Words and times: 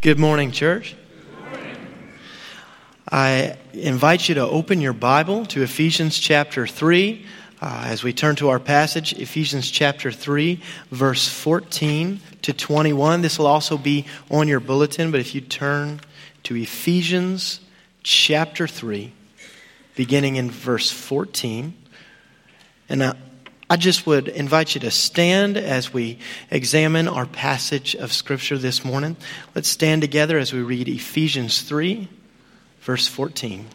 Good 0.00 0.20
morning, 0.20 0.52
church. 0.52 0.94
I 3.10 3.56
invite 3.72 4.28
you 4.28 4.36
to 4.36 4.42
open 4.42 4.80
your 4.80 4.92
Bible 4.92 5.44
to 5.46 5.62
Ephesians 5.64 6.20
chapter 6.20 6.68
3 6.68 7.26
uh, 7.60 7.82
as 7.84 8.04
we 8.04 8.12
turn 8.12 8.36
to 8.36 8.50
our 8.50 8.60
passage, 8.60 9.12
Ephesians 9.14 9.68
chapter 9.68 10.12
3, 10.12 10.62
verse 10.92 11.28
14 11.28 12.20
to 12.42 12.52
21. 12.52 13.22
This 13.22 13.40
will 13.40 13.48
also 13.48 13.76
be 13.76 14.06
on 14.30 14.46
your 14.46 14.60
bulletin, 14.60 15.10
but 15.10 15.18
if 15.18 15.34
you 15.34 15.40
turn 15.40 16.00
to 16.44 16.54
Ephesians 16.54 17.58
chapter 18.04 18.68
3, 18.68 19.12
beginning 19.96 20.36
in 20.36 20.48
verse 20.48 20.92
14. 20.92 21.74
And 22.88 23.16
I 23.70 23.76
just 23.76 24.06
would 24.06 24.28
invite 24.28 24.74
you 24.74 24.80
to 24.82 24.90
stand 24.90 25.56
as 25.56 25.92
we 25.92 26.18
examine 26.50 27.06
our 27.06 27.26
passage 27.26 27.94
of 27.94 28.12
Scripture 28.12 28.56
this 28.56 28.84
morning. 28.84 29.16
Let's 29.54 29.68
stand 29.68 30.00
together 30.00 30.38
as 30.38 30.52
we 30.52 30.60
read 30.62 30.88
Ephesians 30.88 31.62
3 31.62 32.08
verse 32.88 33.06
14. 33.06 33.66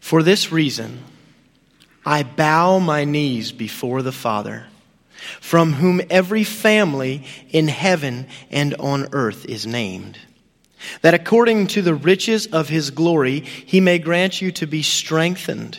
For 0.00 0.22
this 0.22 0.50
reason, 0.50 1.04
I 2.06 2.22
bow 2.22 2.78
my 2.78 3.04
knees 3.04 3.52
before 3.52 4.00
the 4.00 4.10
Father, 4.10 4.68
from 5.38 5.74
whom 5.74 6.00
every 6.08 6.44
family 6.44 7.26
in 7.50 7.68
heaven 7.68 8.26
and 8.50 8.74
on 8.76 9.08
earth 9.12 9.44
is 9.44 9.66
named, 9.66 10.18
that 11.02 11.12
according 11.12 11.66
to 11.66 11.82
the 11.82 11.94
riches 11.94 12.46
of 12.46 12.70
his 12.70 12.90
glory, 12.90 13.40
he 13.40 13.82
may 13.82 13.98
grant 13.98 14.40
you 14.40 14.50
to 14.52 14.66
be 14.66 14.82
strengthened 14.82 15.78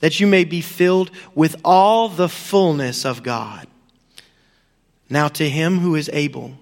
that 0.00 0.20
you 0.20 0.26
may 0.26 0.44
be 0.44 0.60
filled 0.60 1.10
with 1.34 1.56
all 1.64 2.08
the 2.08 2.28
fullness 2.28 3.04
of 3.04 3.22
God. 3.22 3.66
Now, 5.10 5.28
to 5.28 5.48
him 5.48 5.78
who 5.78 5.94
is 5.94 6.10
able 6.12 6.52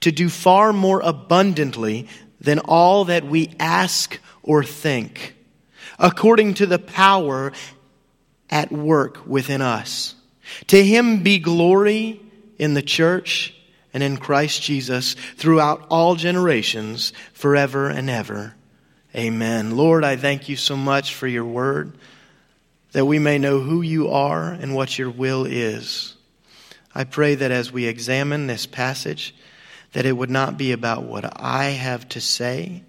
to 0.00 0.12
do 0.12 0.28
far 0.28 0.72
more 0.72 1.00
abundantly 1.00 2.08
than 2.40 2.58
all 2.60 3.06
that 3.06 3.24
we 3.24 3.54
ask 3.58 4.18
or 4.42 4.64
think, 4.64 5.34
according 5.98 6.54
to 6.54 6.66
the 6.66 6.78
power 6.78 7.52
at 8.48 8.72
work 8.72 9.26
within 9.26 9.62
us. 9.62 10.14
To 10.68 10.82
him 10.82 11.22
be 11.22 11.38
glory 11.38 12.20
in 12.58 12.74
the 12.74 12.82
church 12.82 13.54
and 13.92 14.02
in 14.02 14.16
Christ 14.16 14.62
Jesus 14.62 15.14
throughout 15.36 15.86
all 15.90 16.16
generations, 16.16 17.12
forever 17.32 17.88
and 17.88 18.08
ever. 18.10 18.54
Amen. 19.14 19.76
Lord, 19.76 20.04
I 20.04 20.16
thank 20.16 20.48
you 20.48 20.56
so 20.56 20.76
much 20.76 21.14
for 21.14 21.26
your 21.26 21.44
word, 21.44 21.92
that 22.92 23.06
we 23.06 23.18
may 23.18 23.38
know 23.38 23.60
who 23.60 23.82
you 23.82 24.08
are 24.08 24.50
and 24.50 24.74
what 24.74 24.98
your 24.98 25.10
will 25.10 25.44
is. 25.44 26.14
I 26.94 27.04
pray 27.04 27.36
that 27.36 27.50
as 27.50 27.70
we 27.70 27.86
examine 27.86 28.46
this 28.46 28.66
passage, 28.66 29.34
that 29.92 30.06
it 30.06 30.12
would 30.12 30.30
not 30.30 30.56
be 30.56 30.72
about 30.72 31.04
what 31.04 31.40
I 31.40 31.66
have 31.66 32.08
to 32.10 32.20
say, 32.20 32.82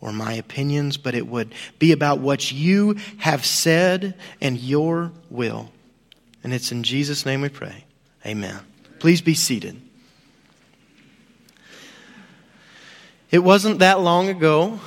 or 0.00 0.12
my 0.12 0.34
opinions, 0.34 0.96
but 0.96 1.14
it 1.14 1.26
would 1.26 1.54
be 1.78 1.92
about 1.92 2.20
what 2.20 2.52
you 2.52 2.96
have 3.18 3.44
said 3.44 4.14
and 4.40 4.58
your 4.58 5.12
will. 5.30 5.70
And 6.42 6.52
it's 6.52 6.72
in 6.72 6.82
Jesus' 6.82 7.24
name 7.24 7.40
we 7.40 7.48
pray. 7.48 7.84
Amen. 8.26 8.58
Please 8.98 9.22
be 9.22 9.34
seated. 9.34 9.80
It 13.30 13.38
wasn't 13.38 13.80
that 13.80 14.00
long 14.00 14.28
ago 14.28 14.78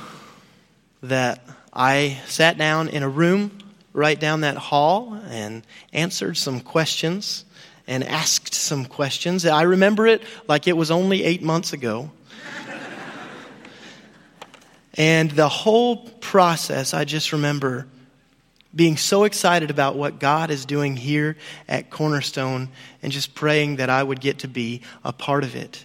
that 1.02 1.44
I 1.72 2.20
sat 2.26 2.56
down 2.56 2.88
in 2.88 3.02
a 3.02 3.08
room 3.08 3.56
right 3.98 4.18
down 4.18 4.42
that 4.42 4.56
hall 4.56 5.20
and 5.28 5.66
answered 5.92 6.36
some 6.36 6.60
questions 6.60 7.44
and 7.86 8.04
asked 8.04 8.54
some 8.54 8.84
questions. 8.84 9.44
I 9.44 9.62
remember 9.62 10.06
it 10.06 10.22
like 10.46 10.68
it 10.68 10.76
was 10.76 10.90
only 10.90 11.24
eight 11.24 11.42
months 11.42 11.72
ago. 11.72 12.10
And 14.94 15.30
the 15.30 15.48
whole 15.48 15.96
process, 15.96 16.92
I 16.92 17.04
just 17.04 17.32
remember 17.32 17.86
being 18.74 18.96
so 18.96 19.22
excited 19.22 19.70
about 19.70 19.94
what 19.94 20.18
God 20.18 20.50
is 20.50 20.66
doing 20.66 20.96
here 20.96 21.36
at 21.68 21.88
Cornerstone 21.88 22.68
and 23.00 23.12
just 23.12 23.32
praying 23.32 23.76
that 23.76 23.90
I 23.90 24.02
would 24.02 24.20
get 24.20 24.40
to 24.40 24.48
be 24.48 24.82
a 25.04 25.12
part 25.12 25.44
of 25.44 25.54
it. 25.54 25.84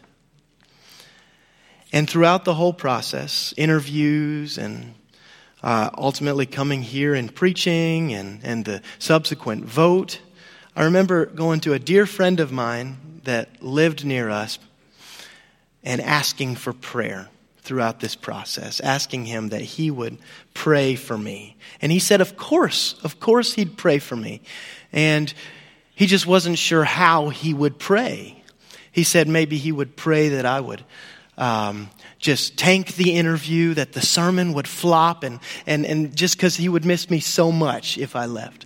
And 1.91 2.09
throughout 2.09 2.43
the 2.43 2.55
whole 2.55 2.73
process, 2.73 3.53
interviews 3.55 4.57
and 4.57 4.95
uh, 5.63 5.89
ultimately 5.97 6.45
coming 6.45 6.81
here 6.81 7.15
and 7.15 7.33
preaching 7.33 8.13
and, 8.13 8.41
and 8.43 8.65
the 8.65 8.81
subsequent 8.99 9.65
vote, 9.65 10.19
I 10.75 10.83
remember 10.83 11.25
going 11.25 11.61
to 11.61 11.73
a 11.73 11.79
dear 11.79 12.05
friend 12.05 12.39
of 12.39 12.51
mine 12.51 13.21
that 13.23 13.63
lived 13.63 14.03
near 14.05 14.29
us 14.29 14.59
and 15.83 16.01
asking 16.01 16.55
for 16.55 16.73
prayer 16.73 17.29
throughout 17.59 18.01
this 18.01 18.15
process, 18.15 18.81
asking 18.81 19.25
him 19.25 19.49
that 19.49 19.61
he 19.61 19.89
would 19.89 20.17
pray 20.53 20.95
for 20.95 21.17
me. 21.17 21.55
And 21.81 21.91
he 21.91 21.99
said, 21.99 22.19
Of 22.19 22.35
course, 22.35 22.95
of 23.03 23.19
course 23.19 23.53
he'd 23.53 23.77
pray 23.77 23.99
for 23.99 24.17
me. 24.17 24.41
And 24.91 25.33
he 25.95 26.07
just 26.07 26.27
wasn't 26.27 26.57
sure 26.57 26.83
how 26.83 27.29
he 27.29 27.53
would 27.53 27.79
pray. 27.79 28.43
He 28.91 29.03
said 29.03 29.27
maybe 29.27 29.57
he 29.57 29.71
would 29.71 29.95
pray 29.95 30.29
that 30.29 30.45
I 30.45 30.59
would 30.59 30.83
um, 31.37 31.89
just 32.19 32.57
tank 32.57 32.95
the 32.95 33.15
interview, 33.15 33.73
that 33.73 33.93
the 33.93 34.01
sermon 34.01 34.53
would 34.53 34.67
flop, 34.67 35.23
and, 35.23 35.39
and, 35.65 35.85
and 35.85 36.15
just 36.15 36.37
because 36.37 36.55
he 36.55 36.69
would 36.69 36.85
miss 36.85 37.09
me 37.09 37.19
so 37.19 37.51
much 37.51 37.97
if 37.97 38.15
I 38.15 38.25
left. 38.25 38.65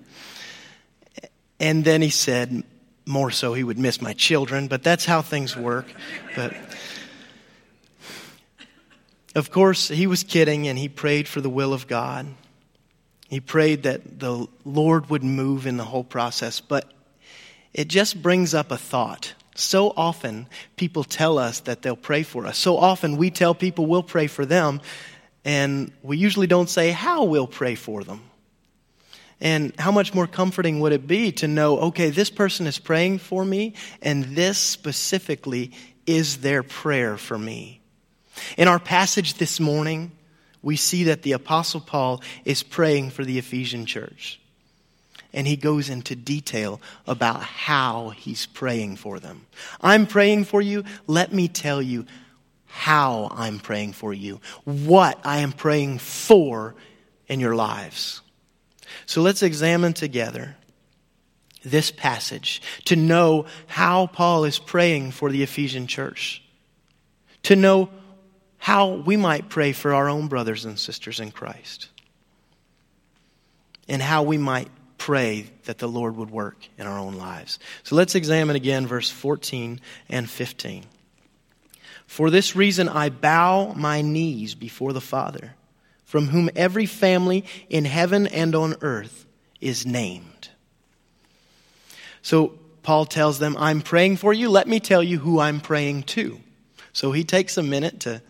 And 1.59 1.83
then 1.83 2.01
he 2.01 2.09
said, 2.09 2.63
more 3.05 3.31
so, 3.31 3.53
he 3.53 3.63
would 3.63 3.79
miss 3.79 4.01
my 4.01 4.13
children, 4.13 4.67
but 4.67 4.83
that's 4.83 5.05
how 5.05 5.21
things 5.21 5.55
work. 5.55 5.85
But 6.35 6.53
of 9.33 9.49
course, 9.49 9.87
he 9.87 10.07
was 10.07 10.23
kidding 10.23 10.67
and 10.67 10.77
he 10.77 10.89
prayed 10.89 11.27
for 11.27 11.41
the 11.41 11.49
will 11.49 11.73
of 11.73 11.87
God. 11.87 12.27
He 13.29 13.39
prayed 13.39 13.83
that 13.83 14.19
the 14.19 14.47
Lord 14.65 15.09
would 15.09 15.23
move 15.23 15.67
in 15.67 15.77
the 15.77 15.85
whole 15.85 16.03
process. 16.03 16.59
But 16.59 16.91
it 17.73 17.87
just 17.87 18.21
brings 18.21 18.53
up 18.53 18.71
a 18.71 18.77
thought. 18.77 19.33
So 19.57 19.91
often 19.97 20.45
people 20.75 21.03
tell 21.03 21.39
us 21.39 21.61
that 21.61 21.81
they'll 21.81 21.95
pray 21.95 22.21
for 22.21 22.45
us. 22.45 22.59
So 22.59 22.77
often 22.77 23.17
we 23.17 23.31
tell 23.31 23.55
people 23.55 23.87
we'll 23.87 24.03
pray 24.03 24.27
for 24.27 24.45
them, 24.45 24.81
and 25.43 25.91
we 26.03 26.17
usually 26.17 26.45
don't 26.45 26.69
say 26.69 26.91
how 26.91 27.23
we'll 27.23 27.47
pray 27.47 27.73
for 27.73 28.03
them. 28.03 28.21
And 29.41 29.73
how 29.79 29.91
much 29.91 30.13
more 30.13 30.27
comforting 30.27 30.79
would 30.81 30.93
it 30.93 31.07
be 31.07 31.31
to 31.33 31.47
know, 31.47 31.79
okay, 31.79 32.11
this 32.11 32.29
person 32.29 32.67
is 32.67 32.77
praying 32.77 33.17
for 33.17 33.43
me, 33.43 33.73
and 34.01 34.23
this 34.35 34.59
specifically 34.59 35.71
is 36.05 36.37
their 36.37 36.61
prayer 36.61 37.17
for 37.17 37.37
me. 37.37 37.81
In 38.57 38.67
our 38.67 38.79
passage 38.79 39.35
this 39.35 39.59
morning, 39.59 40.11
we 40.61 40.75
see 40.75 41.05
that 41.05 41.23
the 41.23 41.31
Apostle 41.31 41.81
Paul 41.81 42.21
is 42.45 42.61
praying 42.61 43.09
for 43.09 43.25
the 43.25 43.39
Ephesian 43.39 43.87
church. 43.87 44.39
And 45.33 45.45
he 45.45 45.55
goes 45.55 45.89
into 45.89 46.15
detail 46.15 46.81
about 47.05 47.41
how 47.41 48.09
he's 48.09 48.45
praying 48.45 48.95
for 48.95 49.19
them. 49.19 49.45
I'm 49.81 50.07
praying 50.07 50.45
for 50.45 50.61
you. 50.61 50.83
Let 51.05 51.33
me 51.33 51.47
tell 51.47 51.81
you 51.81 52.05
how 52.65 53.29
I'm 53.31 53.59
praying 53.59 53.93
for 53.93 54.13
you, 54.13 54.39
what 54.63 55.19
I 55.25 55.39
am 55.39 55.51
praying 55.51 55.99
for 55.99 56.75
in 57.27 57.39
your 57.39 57.55
lives. 57.55 58.21
So 59.05 59.21
let's 59.21 59.43
examine 59.43 59.93
together 59.93 60.55
this 61.63 61.91
passage 61.91 62.61
to 62.85 62.95
know 62.95 63.45
how 63.67 64.07
Paul 64.07 64.45
is 64.45 64.59
praying 64.59 65.11
for 65.11 65.31
the 65.31 65.43
Ephesian 65.43 65.87
church, 65.87 66.41
to 67.43 67.55
know 67.55 67.89
how 68.57 68.89
we 68.89 69.17
might 69.17 69.49
pray 69.49 69.71
for 69.71 69.93
our 69.93 70.09
own 70.09 70.27
brothers 70.27 70.65
and 70.65 70.77
sisters 70.77 71.19
in 71.19 71.31
Christ, 71.31 71.89
and 73.87 74.01
how 74.01 74.23
we 74.23 74.37
might 74.37 74.69
pray 75.07 75.49
that 75.63 75.77
the 75.77 75.87
Lord 75.87 76.17
would 76.17 76.29
work 76.29 76.67
in 76.77 76.85
our 76.85 76.99
own 76.99 77.13
lives. 77.13 77.59
So 77.83 77.95
let's 77.95 78.13
examine 78.13 78.57
again 78.57 78.85
verse 78.85 79.09
14 79.09 79.79
and 80.09 80.29
15. 80.29 80.83
For 82.05 82.29
this 82.29 82.57
reason 82.57 82.89
I 82.89 83.07
bow 83.07 83.71
my 83.71 84.01
knees 84.01 84.53
before 84.53 84.91
the 84.91 84.99
Father, 84.99 85.55
from 86.03 86.27
whom 86.27 86.49
every 86.57 86.85
family 86.85 87.45
in 87.69 87.85
heaven 87.85 88.27
and 88.27 88.53
on 88.53 88.75
earth 88.81 89.25
is 89.61 89.85
named. 89.85 90.49
So 92.21 92.59
Paul 92.83 93.05
tells 93.05 93.39
them, 93.39 93.55
I'm 93.57 93.79
praying 93.79 94.17
for 94.17 94.33
you. 94.33 94.49
Let 94.49 94.67
me 94.67 94.81
tell 94.81 95.01
you 95.01 95.19
who 95.19 95.39
I'm 95.39 95.61
praying 95.61 96.03
to. 96.03 96.37
So 96.91 97.13
he 97.13 97.23
takes 97.23 97.55
a 97.55 97.63
minute 97.63 98.01
to 98.01 98.21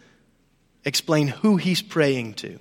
explain 0.85 1.29
who 1.29 1.57
he's 1.57 1.81
praying 1.81 2.35
to. 2.35 2.59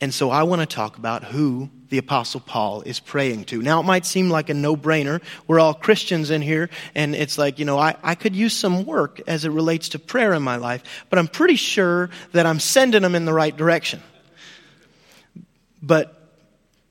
And 0.00 0.12
so 0.12 0.30
I 0.30 0.42
want 0.42 0.60
to 0.60 0.66
talk 0.66 0.98
about 0.98 1.22
who 1.22 1.70
the 1.88 1.98
Apostle 1.98 2.40
Paul 2.40 2.82
is 2.82 3.00
praying 3.00 3.44
to. 3.46 3.62
Now, 3.62 3.80
it 3.80 3.84
might 3.84 4.04
seem 4.06 4.30
like 4.30 4.50
a 4.50 4.54
no 4.54 4.76
brainer. 4.76 5.22
We're 5.46 5.60
all 5.60 5.74
Christians 5.74 6.30
in 6.30 6.42
here, 6.42 6.68
and 6.94 7.14
it's 7.14 7.38
like, 7.38 7.58
you 7.58 7.64
know, 7.64 7.78
I, 7.78 7.96
I 8.02 8.14
could 8.14 8.34
use 8.34 8.54
some 8.54 8.84
work 8.84 9.20
as 9.26 9.44
it 9.44 9.50
relates 9.50 9.90
to 9.90 9.98
prayer 9.98 10.34
in 10.34 10.42
my 10.42 10.56
life, 10.56 10.82
but 11.10 11.18
I'm 11.18 11.28
pretty 11.28 11.56
sure 11.56 12.10
that 12.32 12.46
I'm 12.46 12.60
sending 12.60 13.02
them 13.02 13.14
in 13.14 13.24
the 13.24 13.32
right 13.32 13.56
direction. 13.56 14.02
But 15.82 16.14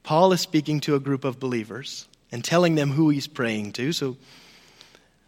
Paul 0.03 0.31
is 0.33 0.41
speaking 0.41 0.79
to 0.81 0.95
a 0.95 0.99
group 0.99 1.25
of 1.25 1.39
believers 1.39 2.07
and 2.31 2.43
telling 2.43 2.75
them 2.75 2.91
who 2.91 3.09
he's 3.09 3.27
praying 3.27 3.73
to. 3.73 3.91
So, 3.91 4.17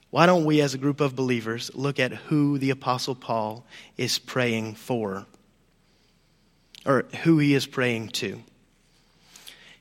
why 0.09 0.25
don't 0.25 0.45
we, 0.45 0.61
as 0.61 0.73
a 0.73 0.77
group 0.77 1.01
of 1.01 1.15
believers, 1.15 1.69
look 1.73 1.99
at 1.99 2.13
who 2.13 2.57
the 2.57 2.69
Apostle 2.69 3.13
Paul 3.13 3.65
is 3.97 4.19
praying 4.19 4.75
for? 4.75 5.25
or 6.87 7.05
who 7.23 7.37
he 7.37 7.53
is 7.53 7.67
praying 7.67 8.07
to. 8.07 8.41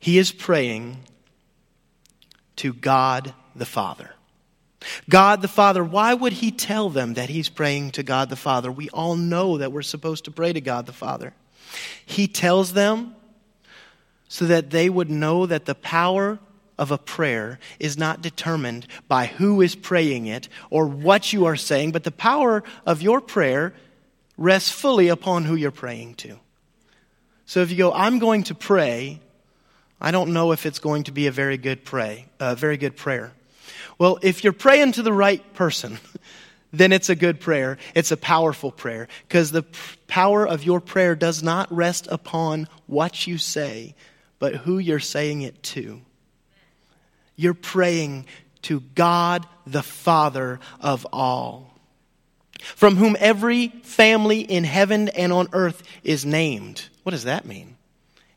He 0.06 0.19
is 0.19 0.31
praying 0.31 0.99
to 2.55 2.73
God 2.73 3.35
the 3.56 3.67
Father. 3.67 4.11
God 5.11 5.43
the 5.43 5.49
Father, 5.49 5.82
why 5.82 6.14
would 6.14 6.35
he 6.35 6.53
tell 6.53 6.91
them 6.91 7.14
that 7.14 7.29
he's 7.29 7.49
praying 7.49 7.91
to 7.91 8.05
God 8.05 8.31
the 8.31 8.37
Father? 8.37 8.70
We 8.70 8.88
all 8.91 9.17
know 9.17 9.58
that 9.58 9.73
we're 9.73 9.82
supposed 9.82 10.26
to 10.26 10.31
pray 10.31 10.53
to 10.53 10.61
God 10.61 10.87
the 10.87 10.93
Father. 10.93 11.35
He 12.05 12.29
tells 12.29 12.73
them 12.73 13.17
so 14.29 14.44
that 14.47 14.70
they 14.70 14.88
would 14.88 15.11
know 15.11 15.44
that 15.44 15.64
the 15.64 15.75
power 15.75 16.38
of 16.79 16.93
a 16.93 16.99
prayer 16.99 17.59
is 17.81 17.99
not 17.99 18.23
determined 18.23 18.87
by 19.09 19.26
who 19.26 19.61
is 19.61 19.75
praying 19.75 20.26
it 20.26 20.49
or 20.70 20.87
what 20.87 21.32
you 21.32 21.47
are 21.47 21.56
saying, 21.56 21.91
but 21.91 22.05
the 22.05 22.12
power 22.12 22.62
of 22.87 23.02
your 23.02 23.20
prayer 23.20 23.75
rests 24.38 24.70
fully 24.70 25.09
upon 25.09 25.47
who 25.47 25.56
you're 25.56 25.73
praying 25.73 26.14
to. 26.14 26.38
So 27.44 27.61
if 27.62 27.73
you 27.73 27.76
go, 27.76 27.93
I'm 27.93 28.20
going 28.20 28.44
to 28.44 28.55
pray, 28.55 29.20
I 30.00 30.10
don't 30.10 30.32
know 30.32 30.52
if 30.52 30.66
it's 30.66 30.78
going 30.78 31.04
to 31.04 31.12
be 31.12 31.26
a 31.26 31.32
very 31.32 31.56
good 31.56 31.84
pray, 31.84 32.26
a 32.38 32.54
very 32.54 32.76
good 32.76 32.96
prayer. 32.96 33.32
Well, 33.98 34.19
if 34.22 34.44
you're 34.44 34.52
praying 34.52 34.93
to 34.93 35.02
the 35.02 35.12
right 35.12 35.54
person, 35.54 35.98
then 36.72 36.93
it's 36.93 37.08
a 37.08 37.16
good 37.16 37.40
prayer. 37.40 37.78
It's 37.94 38.10
a 38.10 38.16
powerful 38.16 38.70
prayer 38.70 39.08
because 39.26 39.50
the 39.50 39.64
power 40.06 40.46
of 40.46 40.64
your 40.64 40.81
prayer 40.81 41.14
does 41.14 41.43
not 41.43 41.72
rest 41.72 42.08
upon 42.10 42.69
what 42.87 43.26
you 43.26 43.38
say, 43.38 43.94
but 44.38 44.54
who 44.54 44.78
you're 44.78 45.00
saying 45.00 45.43
it 45.43 45.62
to. 45.62 46.02
You're 47.37 47.54
praying 47.54 48.26
to 48.62 48.81
God 48.94 49.46
the 49.66 49.82
Father 49.82 50.60
of 50.81 51.06
all, 51.12 51.78
from 52.60 52.96
whom 52.96 53.16
every 53.19 53.69
family 53.82 54.40
in 54.40 54.64
heaven 54.64 55.08
and 55.08 55.32
on 55.32 55.49
earth 55.52 55.82
is 56.02 56.26
named. 56.26 56.88
What 57.02 57.12
does 57.12 57.25
that 57.25 57.46
mean? 57.46 57.75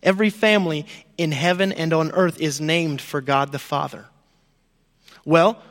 Every 0.01 0.29
family 0.29 0.85
in 1.17 1.31
heaven 1.31 1.71
and 1.71 1.93
on 1.93 2.11
earth 2.11 2.39
is 2.39 2.61
named 2.61 3.01
for 3.01 3.21
God 3.21 3.51
the 3.51 3.59
Father. 3.59 4.05
Well, 5.25 5.61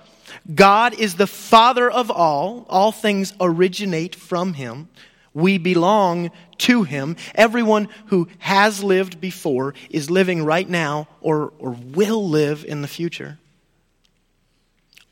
God 0.54 0.94
is 0.98 1.14
the 1.14 1.26
Father 1.26 1.90
of 1.90 2.10
all. 2.10 2.66
All 2.68 2.92
things 2.92 3.32
originate 3.40 4.14
from 4.14 4.54
Him. 4.54 4.88
We 5.32 5.58
belong 5.58 6.30
to 6.58 6.82
Him. 6.82 7.16
Everyone 7.34 7.88
who 8.06 8.28
has 8.38 8.82
lived 8.82 9.20
before 9.20 9.74
is 9.90 10.10
living 10.10 10.44
right 10.44 10.68
now 10.68 11.08
or, 11.20 11.52
or 11.58 11.70
will 11.70 12.28
live 12.28 12.64
in 12.64 12.82
the 12.82 12.88
future. 12.88 13.38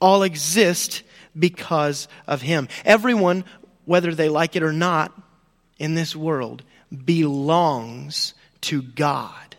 All 0.01 0.23
exist 0.23 1.03
because 1.39 2.09
of 2.27 2.43
Him. 2.43 2.69
Everyone, 2.85 3.45
whether 3.87 4.15
they 4.15 4.29
like 4.29 4.57
it 4.57 4.63
or 4.63 4.73
not, 4.73 5.13
in 5.79 5.95
this 5.95 6.17
world 6.17 6.63
belongs 7.05 8.35
to 8.67 8.83
God 8.83 9.57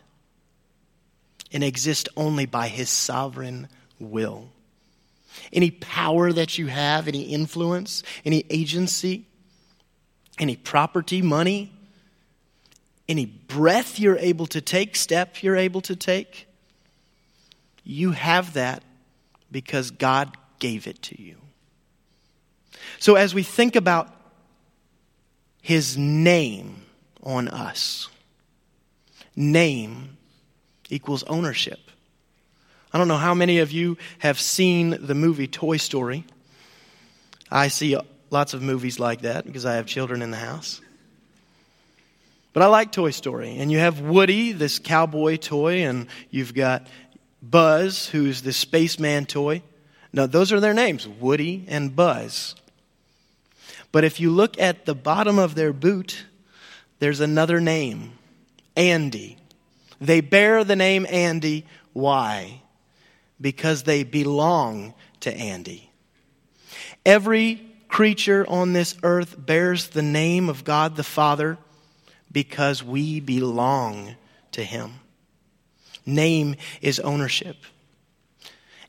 and 1.51 1.63
exist 1.63 2.09
only 2.15 2.45
by 2.45 2.68
His 2.68 2.89
sovereign 2.89 3.68
will. 4.00 4.50
Any 5.54 5.71
power 5.71 6.31
that 6.31 6.57
you 6.57 6.68
have, 6.68 7.07
any 7.07 7.24
influence, 7.24 8.04
any 8.25 8.45
agency, 8.50 9.25
any 10.39 10.56
property, 10.56 11.21
money, 11.21 11.71
any 13.07 13.25
breath 13.25 14.00
you're 14.00 14.18
able 14.18 14.48
to 14.48 14.62
take, 14.62 14.95
step 14.95 15.42
you're 15.42 15.56
able 15.56 15.81
to 15.81 15.95
take, 15.95 16.48
you 17.83 18.12
have 18.12 18.54
that 18.54 18.83
because 19.51 19.92
God 19.92 20.36
gave 20.59 20.88
it 20.88 21.01
to 21.04 21.21
you. 21.21 21.38
So 23.00 23.15
as 23.15 23.33
we 23.33 23.44
think 23.44 23.75
about 23.75 24.13
His 25.62 25.98
name, 25.98 26.83
on 27.27 27.50
us. 27.50 28.07
Name 29.37 30.17
equals 30.89 31.23
ownership. 31.23 31.79
I 32.91 32.97
don't 32.97 33.07
know 33.07 33.17
how 33.17 33.35
many 33.35 33.59
of 33.59 33.71
you 33.71 33.97
have 34.17 34.39
seen 34.39 34.97
the 35.05 35.13
movie 35.13 35.47
Toy 35.47 35.77
Story. 35.77 36.25
I 37.51 37.67
see 37.67 37.95
lots 38.31 38.55
of 38.55 38.63
movies 38.63 38.99
like 38.99 39.21
that 39.21 39.45
because 39.45 39.65
I 39.65 39.75
have 39.75 39.85
children 39.85 40.23
in 40.23 40.31
the 40.31 40.37
house. 40.37 40.81
But 42.53 42.63
I 42.63 42.67
like 42.67 42.91
Toy 42.91 43.11
Story. 43.11 43.57
And 43.59 43.71
you 43.71 43.77
have 43.77 44.01
Woody, 44.01 44.53
this 44.53 44.79
cowboy 44.79 45.37
toy, 45.37 45.85
and 45.85 46.07
you've 46.31 46.55
got 46.55 46.87
Buzz, 47.39 48.07
who's 48.07 48.41
the 48.41 48.53
spaceman 48.53 49.27
toy. 49.27 49.61
Now, 50.11 50.25
those 50.25 50.51
are 50.51 50.59
their 50.59 50.73
names 50.73 51.07
Woody 51.07 51.65
and 51.67 51.95
Buzz. 51.95 52.55
But 53.91 54.03
if 54.03 54.19
you 54.19 54.31
look 54.31 54.59
at 54.59 54.85
the 54.87 54.95
bottom 54.95 55.37
of 55.37 55.53
their 55.53 55.71
boot, 55.71 56.25
there's 56.97 57.19
another 57.19 57.61
name 57.61 58.16
Andy. 58.77 59.38
They 60.00 60.21
bear 60.21 60.63
the 60.63 60.75
name 60.75 61.06
Andy. 61.09 61.66
Why? 61.92 62.61
Because 63.42 63.83
they 63.83 64.04
belong 64.04 64.94
to 65.21 65.35
Andy. 65.35 65.92
Every 67.06 67.61
creature 67.87 68.45
on 68.47 68.73
this 68.73 68.95
earth 69.04 69.35
bears 69.37 69.87
the 69.90 70.01
name 70.01 70.49
of 70.49 70.63
God 70.63 70.95
the 70.95 71.04
Father 71.04 71.57
because 72.31 72.83
we 72.83 73.19
belong 73.19 74.16
to 74.51 74.63
Him. 74.63 74.94
Name 76.06 76.56
is 76.81 76.99
ownership. 76.99 77.57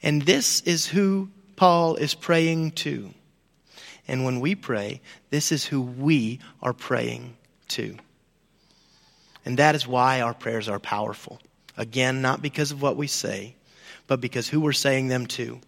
And 0.02 0.22
this 0.22 0.60
is 0.62 0.86
who 0.86 1.30
Paul 1.56 1.96
is 1.96 2.14
praying 2.14 2.72
to. 2.72 3.12
And 4.06 4.24
when 4.24 4.40
we 4.40 4.54
pray, 4.54 5.00
this 5.30 5.52
is 5.52 5.64
who 5.64 5.80
we 5.82 6.40
are 6.62 6.72
praying 6.72 7.36
to. 7.68 7.96
And 9.48 9.56
that 9.56 9.74
is 9.74 9.86
why 9.86 10.20
our 10.20 10.34
prayers 10.34 10.68
are 10.68 10.78
powerful. 10.78 11.40
Again, 11.78 12.20
not 12.20 12.42
because 12.42 12.70
of 12.70 12.82
what 12.82 12.98
we 12.98 13.06
say, 13.06 13.56
but 14.06 14.20
because 14.20 14.46
who 14.46 14.60
we're 14.60 14.72
saying 14.74 15.08
them 15.08 15.24
to. 15.28 15.58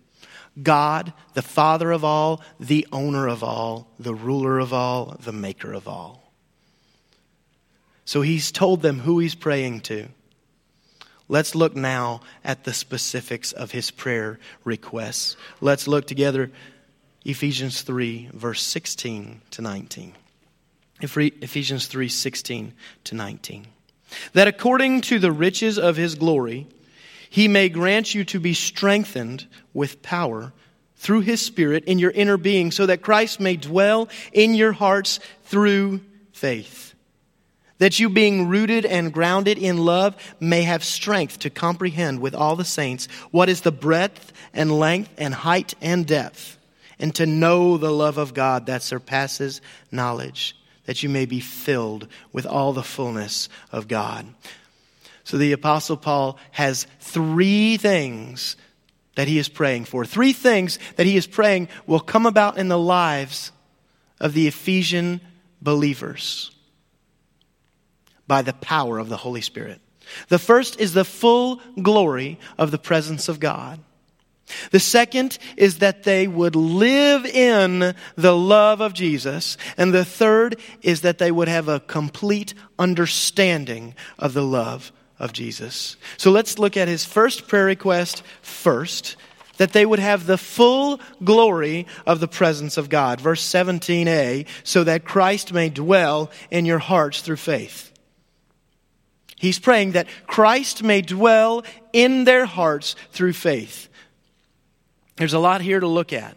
God, 0.63 1.15
the 1.33 1.41
Father 1.41 1.91
of 1.91 2.05
all, 2.05 2.43
the 2.61 2.87
owner 2.93 3.27
of 3.27 3.43
all, 3.43 3.91
the 3.99 4.15
ruler 4.15 4.59
of 4.59 4.75
all, 4.75 5.17
the 5.21 5.33
maker 5.33 5.73
of 5.73 5.89
all. 5.89 6.31
So 8.05 8.21
he's 8.21 8.53
told 8.53 8.83
them 8.83 8.99
who 8.99 9.19
he's 9.19 9.35
praying 9.35 9.81
to. 9.81 10.09
Let's 11.27 11.55
look 11.55 11.75
now 11.75 12.21
at 12.45 12.65
the 12.65 12.75
specifics 12.75 13.53
of 13.53 13.71
his 13.71 13.91
prayer 13.91 14.39
requests. 14.63 15.39
Let's 15.63 15.89
look 15.89 16.07
together 16.07 16.53
Ephesians 17.25 17.81
3, 17.81 18.29
verse 18.35 18.63
16 18.63 19.41
to 19.53 19.63
19. 19.63 20.13
Ephesians 21.03 21.87
3 21.87 22.09
16 22.09 22.73
to 23.05 23.15
19. 23.15 23.67
That 24.33 24.49
according 24.49 25.03
to 25.03 25.19
the 25.19 25.33
riches 25.33 25.79
of 25.79 25.97
his 25.97 26.15
glory, 26.15 26.67
he 27.29 27.49
may 27.49 27.69
grant 27.69 28.15
you 28.15 28.25
to 28.25 28.41
be 28.41 28.55
strengthened 28.55 29.47
with 29.73 30.03
power 30.03 30.53
through 30.97 31.21
his 31.21 31.41
Spirit 31.41 31.85
in 31.85 31.99
your 31.99 32.11
inner 32.11 32.37
being, 32.37 32.71
so 32.71 32.87
that 32.87 33.03
Christ 33.03 33.41
may 33.41 33.57
dwell 33.57 34.09
in 34.33 34.55
your 34.55 34.73
hearts 34.73 35.21
through 35.45 36.01
faith. 36.33 36.95
That 37.79 37.99
you, 37.99 38.11
being 38.11 38.49
rooted 38.49 38.85
and 38.85 39.13
grounded 39.13 39.57
in 39.57 39.79
love, 39.79 40.15
may 40.39 40.63
have 40.63 40.85
strength 40.85 41.39
to 41.41 41.51
comprehend 41.51 42.21
with 42.21 42.35
all 42.35 42.57
the 42.57 42.65
saints 42.65 43.09
what 43.31 43.49
is 43.49 43.63
the 43.63 43.73
breadth 43.73 44.33
and 44.53 44.79
length 44.79 45.11
and 45.17 45.33
height 45.33 45.75
and 45.81 46.07
depth, 46.07 46.59
and 46.99 47.15
to 47.15 47.25
know 47.25 47.79
the 47.79 47.93
love 47.93 48.19
of 48.19 48.35
God 48.35 48.67
that 48.67 48.83
surpasses 48.83 49.63
knowledge 49.91 50.60
that 50.91 51.05
you 51.05 51.09
may 51.09 51.25
be 51.25 51.39
filled 51.39 52.09
with 52.33 52.45
all 52.45 52.73
the 52.73 52.83
fullness 52.83 53.49
of 53.71 53.87
God. 53.87 54.27
So 55.23 55.39
the 55.39 55.53
Apostle 55.53 55.97
Paul 55.97 56.37
has 56.51 56.89
three 56.99 57.77
things 57.77 58.57
that 59.15 59.29
he 59.29 59.39
is 59.39 59.49
praying 59.49 59.85
for. 59.85 60.05
Three 60.05 60.33
things 60.33 60.81
that 60.97 61.07
he 61.07 61.17
is 61.17 61.29
praying 61.29 61.69
will 61.87 62.01
come 62.01 62.27
about 62.27 62.59
in 62.59 62.67
the 62.67 62.77
lives 62.77 63.53
of 64.19 64.35
the 64.35 64.49
Ephesian 64.49 65.21
believers 65.63 66.51
by 68.27 68.43
the 68.43 68.55
power 68.55 68.99
of 68.99 69.09
the 69.09 69.19
Holy 69.19 69.43
Spirit. 69.43 69.81
The 70.27 70.41
first 70.41 70.81
is 70.81 70.93
the 70.93 71.05
full 71.05 71.61
glory 71.81 72.37
of 72.59 72.73
the 72.73 72.79
presence 72.79 73.29
of 73.29 73.39
God. 73.39 73.79
The 74.71 74.81
second 74.81 75.39
is 75.57 75.79
that 75.79 76.03
they 76.03 76.27
would 76.27 76.57
live 76.57 77.25
in 77.27 77.95
the 78.17 78.37
love 78.37 78.81
of 78.81 78.93
Jesus. 78.93 79.57
And 79.77 79.93
the 79.93 80.05
third 80.05 80.61
is 80.83 81.03
that 81.03 81.19
they 81.19 81.31
would 81.31 81.49
have 81.49 81.69
a 81.69 81.81
complete 81.81 82.55
understanding 82.79 83.95
of 84.19 84.33
the 84.33 84.45
love 84.45 84.93
of 85.19 85.33
Jesus. 85.33 85.97
So 86.17 86.31
let's 86.31 86.59
look 86.59 86.77
at 86.77 86.89
his 86.89 87.05
first 87.05 87.47
prayer 87.47 87.67
request 87.67 88.23
first 88.43 89.17
that 89.59 89.75
they 89.75 89.85
would 89.85 89.99
have 89.99 90.25
the 90.25 90.39
full 90.39 90.99
glory 91.23 91.87
of 92.07 92.19
the 92.19 92.27
presence 92.27 92.79
of 92.79 92.89
God. 92.89 93.21
Verse 93.21 93.47
17a, 93.47 94.47
so 94.65 94.85
that 94.85 95.05
Christ 95.05 95.53
may 95.53 95.69
dwell 95.69 96.31
in 96.51 96.65
your 96.65 96.79
hearts 96.79 97.21
through 97.21 97.37
faith. 97.37 97.93
He's 99.37 99.59
praying 99.59 99.93
that 99.93 100.07
Christ 100.27 100.83
may 100.83 101.03
dwell 101.03 101.65
in 101.93 102.25
their 102.25 102.47
hearts 102.47 102.97
through 103.13 103.35
faith. 103.35 103.90
There's 105.21 105.35
a 105.35 105.39
lot 105.39 105.61
here 105.61 105.79
to 105.79 105.87
look 105.87 106.15
at. 106.15 106.35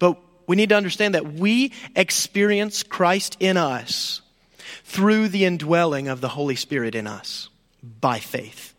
But 0.00 0.18
we 0.48 0.56
need 0.56 0.70
to 0.70 0.74
understand 0.74 1.14
that 1.14 1.34
we 1.34 1.72
experience 1.94 2.82
Christ 2.82 3.36
in 3.38 3.56
us 3.56 4.22
through 4.82 5.28
the 5.28 5.44
indwelling 5.44 6.08
of 6.08 6.20
the 6.20 6.30
Holy 6.30 6.56
Spirit 6.56 6.96
in 6.96 7.06
us 7.06 7.48
by 8.00 8.18
faith. 8.18 8.74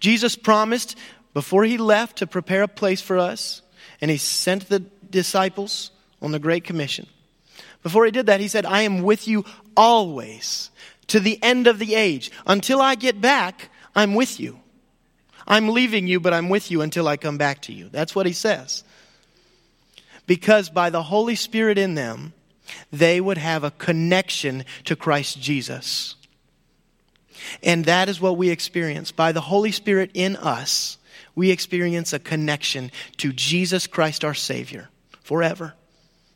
Jesus 0.00 0.36
promised 0.36 0.96
before 1.34 1.64
he 1.64 1.76
left 1.76 2.16
to 2.16 2.26
prepare 2.26 2.62
a 2.62 2.68
place 2.68 3.02
for 3.02 3.18
us, 3.18 3.60
and 4.00 4.10
he 4.10 4.16
sent 4.16 4.70
the 4.70 4.80
disciples 4.80 5.90
on 6.22 6.32
the 6.32 6.38
Great 6.38 6.64
Commission. 6.64 7.06
Before 7.82 8.06
he 8.06 8.10
did 8.10 8.24
that, 8.24 8.40
he 8.40 8.48
said, 8.48 8.64
I 8.64 8.82
am 8.82 9.02
with 9.02 9.28
you 9.28 9.44
always 9.76 10.70
to 11.08 11.20
the 11.20 11.38
end 11.42 11.66
of 11.66 11.78
the 11.78 11.94
age. 11.94 12.30
Until 12.46 12.80
I 12.80 12.94
get 12.94 13.20
back, 13.20 13.68
I'm 13.94 14.14
with 14.14 14.40
you. 14.40 14.60
I'm 15.48 15.70
leaving 15.70 16.06
you, 16.06 16.20
but 16.20 16.34
I'm 16.34 16.50
with 16.50 16.70
you 16.70 16.82
until 16.82 17.08
I 17.08 17.16
come 17.16 17.38
back 17.38 17.62
to 17.62 17.72
you. 17.72 17.88
That's 17.88 18.14
what 18.14 18.26
he 18.26 18.32
says. 18.34 18.84
Because 20.26 20.68
by 20.68 20.90
the 20.90 21.02
Holy 21.02 21.34
Spirit 21.34 21.78
in 21.78 21.94
them, 21.94 22.34
they 22.92 23.18
would 23.18 23.38
have 23.38 23.64
a 23.64 23.70
connection 23.70 24.66
to 24.84 24.94
Christ 24.94 25.40
Jesus. 25.40 26.16
And 27.62 27.86
that 27.86 28.10
is 28.10 28.20
what 28.20 28.36
we 28.36 28.50
experience. 28.50 29.10
By 29.10 29.32
the 29.32 29.40
Holy 29.40 29.72
Spirit 29.72 30.10
in 30.12 30.36
us, 30.36 30.98
we 31.34 31.50
experience 31.50 32.12
a 32.12 32.18
connection 32.18 32.90
to 33.16 33.32
Jesus 33.32 33.86
Christ 33.86 34.24
our 34.24 34.34
Savior 34.34 34.90
forever 35.22 35.72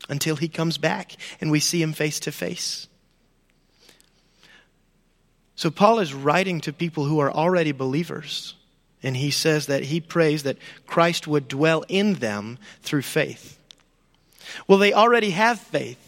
until 0.09 0.37
he 0.37 0.47
comes 0.47 0.79
back 0.79 1.11
and 1.39 1.51
we 1.51 1.59
see 1.59 1.81
him 1.81 1.93
face 1.93 2.21
to 2.21 2.31
face. 2.31 2.87
So, 5.55 5.69
Paul 5.69 5.99
is 5.99 6.15
writing 6.15 6.61
to 6.61 6.73
people 6.73 7.05
who 7.05 7.19
are 7.19 7.31
already 7.31 7.73
believers. 7.73 8.55
And 9.03 9.17
he 9.17 9.31
says 9.31 9.65
that 9.65 9.83
he 9.83 9.99
prays 9.99 10.43
that 10.43 10.57
Christ 10.87 11.27
would 11.27 11.47
dwell 11.47 11.83
in 11.89 12.15
them 12.15 12.57
through 12.81 13.01
faith. 13.01 13.59
Well, 14.67 14.77
they 14.77 14.93
already 14.93 15.31
have 15.31 15.59
faith. 15.59 15.99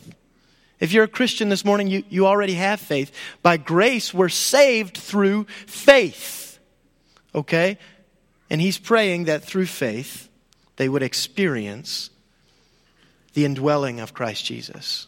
If 0.80 0.92
you're 0.92 1.06
a 1.06 1.10
Christian 1.10 1.50
this 1.50 1.66
morning, 1.66 1.88
you, 1.88 2.04
you 2.10 2.26
already 2.26 2.54
have 2.54 2.80
faith. 2.80 3.12
By 3.42 3.58
grace, 3.58 4.14
we're 4.14 4.30
saved 4.30 4.98
through 4.98 5.46
faith. 5.68 6.60
Okay? 7.34 7.78
And 8.50 8.62
he's 8.62 8.78
praying 8.78 9.26
that 9.26 9.44
through 9.44 9.66
faith, 9.66 10.30
they 10.78 10.88
would 10.90 11.04
experience 11.04 12.10
the 13.34 13.46
indwelling 13.46 14.00
of 14.00 14.14
Christ 14.14 14.46
Jesus. 14.46 15.08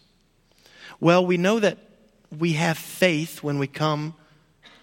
Well, 0.99 1.25
we 1.25 1.37
know 1.37 1.59
that 1.59 1.77
we 2.37 2.53
have 2.53 2.77
faith 2.77 3.43
when 3.43 3.59
we 3.59 3.67
come 3.67 4.15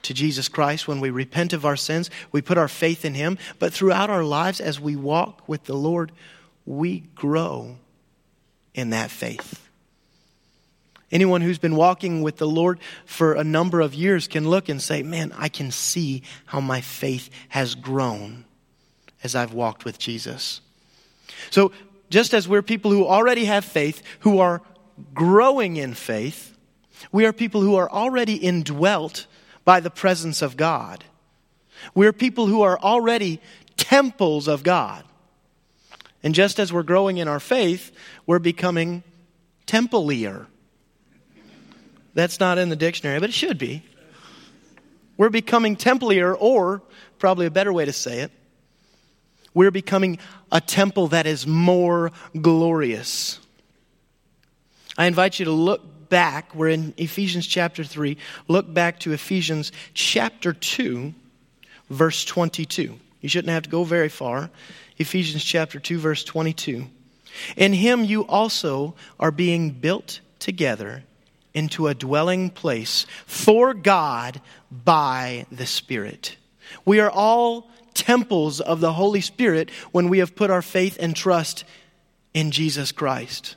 to 0.04 0.14
Jesus 0.14 0.48
Christ, 0.48 0.86
when 0.86 1.00
we 1.00 1.10
repent 1.10 1.52
of 1.52 1.64
our 1.64 1.76
sins, 1.76 2.10
we 2.32 2.42
put 2.42 2.58
our 2.58 2.68
faith 2.68 3.04
in 3.04 3.14
Him. 3.14 3.38
But 3.58 3.72
throughout 3.72 4.10
our 4.10 4.24
lives, 4.24 4.60
as 4.60 4.80
we 4.80 4.96
walk 4.96 5.48
with 5.48 5.64
the 5.64 5.74
Lord, 5.74 6.12
we 6.64 7.00
grow 7.14 7.76
in 8.74 8.90
that 8.90 9.10
faith. 9.10 9.60
Anyone 11.12 11.42
who's 11.42 11.58
been 11.58 11.76
walking 11.76 12.22
with 12.22 12.38
the 12.38 12.46
Lord 12.46 12.80
for 13.04 13.34
a 13.34 13.44
number 13.44 13.80
of 13.80 13.94
years 13.94 14.26
can 14.26 14.48
look 14.48 14.68
and 14.68 14.82
say, 14.82 15.02
Man, 15.02 15.32
I 15.36 15.48
can 15.48 15.70
see 15.70 16.22
how 16.46 16.60
my 16.60 16.80
faith 16.80 17.30
has 17.50 17.74
grown 17.74 18.44
as 19.22 19.34
I've 19.34 19.52
walked 19.52 19.84
with 19.84 19.98
Jesus. 19.98 20.60
So, 21.50 21.72
just 22.10 22.34
as 22.34 22.48
we're 22.48 22.62
people 22.62 22.90
who 22.90 23.06
already 23.06 23.44
have 23.46 23.64
faith, 23.64 24.02
who 24.20 24.38
are 24.38 24.60
growing 25.14 25.76
in 25.76 25.94
faith, 25.94 26.56
we 27.12 27.26
are 27.26 27.32
people 27.32 27.60
who 27.60 27.76
are 27.76 27.90
already 27.90 28.34
indwelt 28.34 29.26
by 29.64 29.80
the 29.80 29.90
presence 29.90 30.42
of 30.42 30.56
God. 30.56 31.04
We're 31.94 32.12
people 32.12 32.46
who 32.46 32.62
are 32.62 32.78
already 32.78 33.40
temples 33.76 34.48
of 34.48 34.62
God. 34.62 35.04
And 36.22 36.34
just 36.34 36.58
as 36.58 36.72
we're 36.72 36.82
growing 36.82 37.18
in 37.18 37.28
our 37.28 37.40
faith, 37.40 37.92
we're 38.26 38.38
becoming 38.38 39.02
templier. 39.66 40.46
That's 42.14 42.40
not 42.40 42.58
in 42.58 42.68
the 42.68 42.76
dictionary, 42.76 43.20
but 43.20 43.30
it 43.30 43.34
should 43.34 43.58
be. 43.58 43.82
We're 45.16 45.30
becoming 45.30 45.76
templier, 45.76 46.36
or 46.38 46.82
probably 47.18 47.46
a 47.46 47.50
better 47.50 47.72
way 47.72 47.84
to 47.84 47.92
say 47.92 48.20
it, 48.20 48.32
we're 49.52 49.70
becoming 49.70 50.18
a 50.50 50.60
temple 50.60 51.08
that 51.08 51.26
is 51.26 51.46
more 51.46 52.10
glorious. 52.40 53.38
I 54.96 55.06
invite 55.06 55.38
you 55.38 55.44
to 55.46 55.80
back, 56.08 56.54
we're 56.54 56.68
in 56.68 56.94
Ephesians 56.96 57.46
chapter 57.46 57.84
3. 57.84 58.16
Look 58.48 58.72
back 58.72 59.00
to 59.00 59.12
Ephesians 59.12 59.72
chapter 59.92 60.52
2, 60.52 61.12
verse 61.90 62.24
22. 62.24 62.98
You 63.20 63.28
shouldn't 63.28 63.52
have 63.52 63.64
to 63.64 63.70
go 63.70 63.84
very 63.84 64.08
far. 64.08 64.50
Ephesians 64.98 65.42
chapter 65.44 65.80
2, 65.80 65.98
verse 65.98 66.24
22. 66.24 66.86
In 67.56 67.72
him 67.72 68.04
you 68.04 68.26
also 68.26 68.94
are 69.18 69.30
being 69.30 69.70
built 69.70 70.20
together 70.38 71.02
into 71.52 71.86
a 71.86 71.94
dwelling 71.94 72.50
place 72.50 73.06
for 73.26 73.74
God 73.74 74.40
by 74.70 75.46
the 75.50 75.66
Spirit. 75.66 76.36
We 76.84 77.00
are 77.00 77.10
all 77.10 77.70
temples 77.94 78.60
of 78.60 78.80
the 78.80 78.92
Holy 78.92 79.20
Spirit 79.20 79.70
when 79.92 80.08
we 80.08 80.18
have 80.18 80.36
put 80.36 80.50
our 80.50 80.62
faith 80.62 80.96
and 81.00 81.14
trust 81.14 81.64
in 82.32 82.50
Jesus 82.50 82.92
Christ 82.92 83.56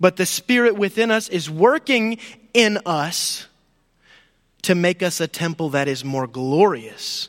but 0.00 0.16
the 0.16 0.26
Spirit 0.26 0.76
within 0.76 1.10
us 1.10 1.28
is 1.28 1.50
working 1.50 2.18
in 2.54 2.78
us 2.86 3.46
to 4.62 4.74
make 4.74 5.02
us 5.02 5.20
a 5.20 5.28
temple 5.28 5.70
that 5.70 5.88
is 5.88 6.04
more 6.04 6.26
glorious. 6.26 7.28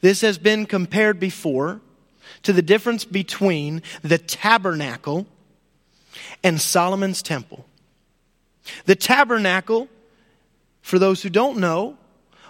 This 0.00 0.20
has 0.20 0.38
been 0.38 0.66
compared 0.66 1.18
before 1.18 1.80
to 2.42 2.52
the 2.52 2.62
difference 2.62 3.04
between 3.04 3.82
the 4.02 4.18
tabernacle 4.18 5.26
and 6.44 6.60
Solomon's 6.60 7.22
temple. 7.22 7.64
The 8.84 8.94
tabernacle, 8.94 9.88
for 10.82 10.98
those 10.98 11.22
who 11.22 11.30
don't 11.30 11.58
know, 11.58 11.96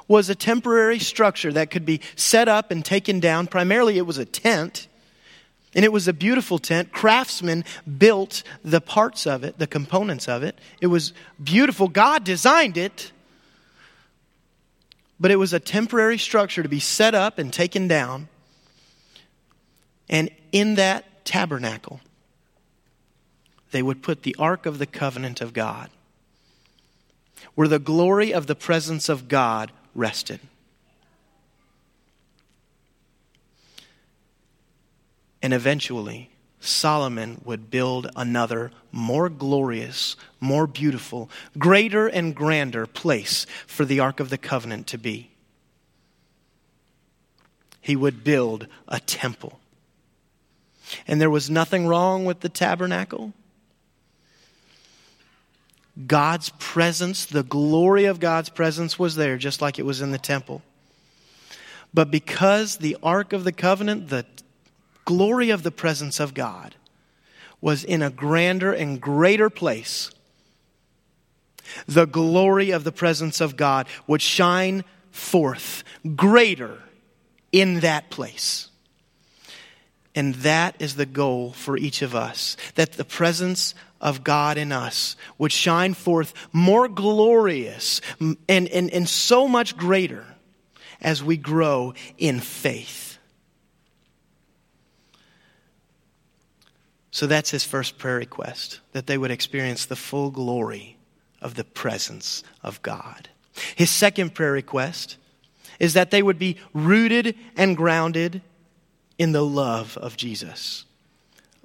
was 0.08 0.28
a 0.28 0.34
temporary 0.34 0.98
structure 0.98 1.52
that 1.52 1.70
could 1.70 1.84
be 1.84 2.00
set 2.16 2.48
up 2.48 2.70
and 2.70 2.84
taken 2.84 3.20
down. 3.20 3.46
Primarily, 3.46 3.98
it 3.98 4.06
was 4.06 4.18
a 4.18 4.24
tent 4.24 4.88
and 5.74 5.84
it 5.84 5.92
was 5.92 6.08
a 6.08 6.12
beautiful 6.12 6.58
tent. 6.58 6.92
Craftsmen 6.92 7.64
built 7.98 8.42
the 8.64 8.80
parts 8.80 9.26
of 9.26 9.44
it, 9.44 9.58
the 9.58 9.66
components 9.66 10.28
of 10.28 10.42
it. 10.42 10.58
It 10.80 10.86
was 10.86 11.12
beautiful. 11.42 11.88
God 11.88 12.24
designed 12.24 12.76
it. 12.76 13.12
But 15.20 15.30
it 15.30 15.36
was 15.36 15.52
a 15.52 15.60
temporary 15.60 16.18
structure 16.18 16.62
to 16.62 16.68
be 16.68 16.80
set 16.80 17.14
up 17.14 17.38
and 17.38 17.52
taken 17.52 17.88
down. 17.88 18.28
And 20.08 20.30
in 20.52 20.76
that 20.76 21.24
tabernacle, 21.24 22.00
they 23.70 23.82
would 23.82 24.02
put 24.02 24.22
the 24.22 24.36
Ark 24.38 24.64
of 24.64 24.78
the 24.78 24.86
Covenant 24.86 25.40
of 25.40 25.52
God, 25.52 25.90
where 27.54 27.68
the 27.68 27.78
glory 27.78 28.32
of 28.32 28.46
the 28.46 28.54
presence 28.54 29.08
of 29.08 29.28
God 29.28 29.72
rested. 29.94 30.40
And 35.42 35.54
eventually, 35.54 36.30
Solomon 36.60 37.40
would 37.44 37.70
build 37.70 38.10
another 38.16 38.72
more 38.90 39.28
glorious, 39.28 40.16
more 40.40 40.66
beautiful, 40.66 41.30
greater 41.56 42.06
and 42.08 42.34
grander 42.34 42.86
place 42.86 43.46
for 43.66 43.84
the 43.84 44.00
Ark 44.00 44.18
of 44.20 44.30
the 44.30 44.38
Covenant 44.38 44.86
to 44.88 44.98
be. 44.98 45.30
He 47.80 47.94
would 47.94 48.24
build 48.24 48.66
a 48.88 49.00
temple. 49.00 49.60
And 51.06 51.20
there 51.20 51.30
was 51.30 51.48
nothing 51.48 51.86
wrong 51.86 52.24
with 52.24 52.40
the 52.40 52.48
tabernacle. 52.48 53.32
God's 56.06 56.50
presence, 56.58 57.24
the 57.26 57.42
glory 57.42 58.04
of 58.04 58.20
God's 58.20 58.48
presence 58.48 58.98
was 58.98 59.16
there, 59.16 59.36
just 59.36 59.60
like 59.60 59.78
it 59.78 59.86
was 59.86 60.00
in 60.00 60.10
the 60.10 60.18
temple. 60.18 60.62
But 61.94 62.10
because 62.10 62.76
the 62.76 62.96
Ark 63.02 63.32
of 63.32 63.44
the 63.44 63.52
Covenant, 63.52 64.08
the 64.08 64.26
glory 65.08 65.48
of 65.48 65.62
the 65.62 65.70
presence 65.70 66.20
of 66.20 66.34
God 66.34 66.74
was 67.62 67.82
in 67.82 68.02
a 68.02 68.10
grander 68.10 68.74
and 68.74 69.00
greater 69.00 69.48
place. 69.48 70.10
The 71.86 72.06
glory 72.06 72.72
of 72.72 72.84
the 72.84 72.92
presence 72.92 73.40
of 73.40 73.56
God 73.56 73.88
would 74.06 74.20
shine 74.20 74.84
forth 75.10 75.82
greater 76.14 76.82
in 77.52 77.80
that 77.80 78.10
place. 78.10 78.68
And 80.14 80.34
that 80.36 80.76
is 80.78 80.96
the 80.96 81.06
goal 81.06 81.52
for 81.52 81.78
each 81.78 82.02
of 82.02 82.14
us 82.14 82.58
that 82.74 82.92
the 82.92 83.04
presence 83.04 83.74
of 84.02 84.22
God 84.22 84.58
in 84.58 84.72
us 84.72 85.16
would 85.38 85.52
shine 85.52 85.94
forth 85.94 86.34
more 86.52 86.86
glorious 86.86 88.02
and, 88.20 88.36
and, 88.46 88.90
and 88.90 89.08
so 89.08 89.48
much 89.48 89.74
greater 89.74 90.26
as 91.00 91.24
we 91.24 91.38
grow 91.38 91.94
in 92.18 92.40
faith. 92.40 93.07
So 97.18 97.26
that's 97.26 97.50
his 97.50 97.64
first 97.64 97.98
prayer 97.98 98.18
request 98.18 98.78
that 98.92 99.08
they 99.08 99.18
would 99.18 99.32
experience 99.32 99.86
the 99.86 99.96
full 99.96 100.30
glory 100.30 100.98
of 101.42 101.56
the 101.56 101.64
presence 101.64 102.44
of 102.62 102.80
God. 102.82 103.28
His 103.74 103.90
second 103.90 104.36
prayer 104.36 104.52
request 104.52 105.16
is 105.80 105.94
that 105.94 106.12
they 106.12 106.22
would 106.22 106.38
be 106.38 106.58
rooted 106.72 107.34
and 107.56 107.76
grounded 107.76 108.40
in 109.18 109.32
the 109.32 109.44
love 109.44 109.96
of 109.96 110.16
Jesus. 110.16 110.84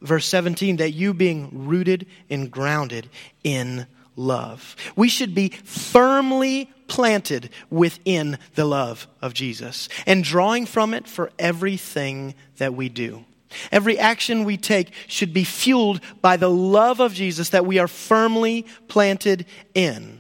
Verse 0.02 0.26
17, 0.26 0.78
that 0.78 0.94
you 0.94 1.14
being 1.14 1.68
rooted 1.68 2.08
and 2.32 2.50
grounded 2.50 3.08
in 3.44 3.86
love. 4.16 4.76
We 4.96 5.08
should 5.08 5.36
be 5.36 5.50
firmly 5.50 6.72
planted 6.88 7.52
within 7.70 8.40
the 8.56 8.66
love 8.66 9.06
of 9.22 9.36
Jesus 9.36 9.88
and 10.08 10.24
drawing 10.24 10.66
from 10.66 10.96
it 10.96 11.08
for 11.08 11.32
everything 11.38 12.34
that 12.58 12.74
we 12.74 12.90
do. 12.90 13.24
Every 13.72 13.98
action 13.98 14.44
we 14.44 14.58
take 14.58 14.92
should 15.08 15.34
be 15.34 15.44
fueled 15.44 16.02
by 16.22 16.38
the 16.38 16.50
love 16.50 17.00
of 17.00 17.14
Jesus 17.14 17.50
that 17.50 17.66
we 17.66 17.80
are 17.80 17.88
firmly 17.88 18.66
planted 18.88 19.46
in. 19.74 20.20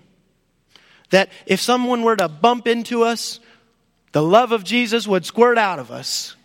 That 1.09 1.29
if 1.45 1.59
someone 1.59 2.03
were 2.03 2.15
to 2.15 2.27
bump 2.27 2.67
into 2.67 3.03
us, 3.03 3.39
the 4.13 4.23
love 4.23 4.51
of 4.51 4.63
Jesus 4.63 5.07
would 5.07 5.25
squirt 5.25 5.57
out 5.57 5.79
of 5.79 5.91
us. 5.91 6.35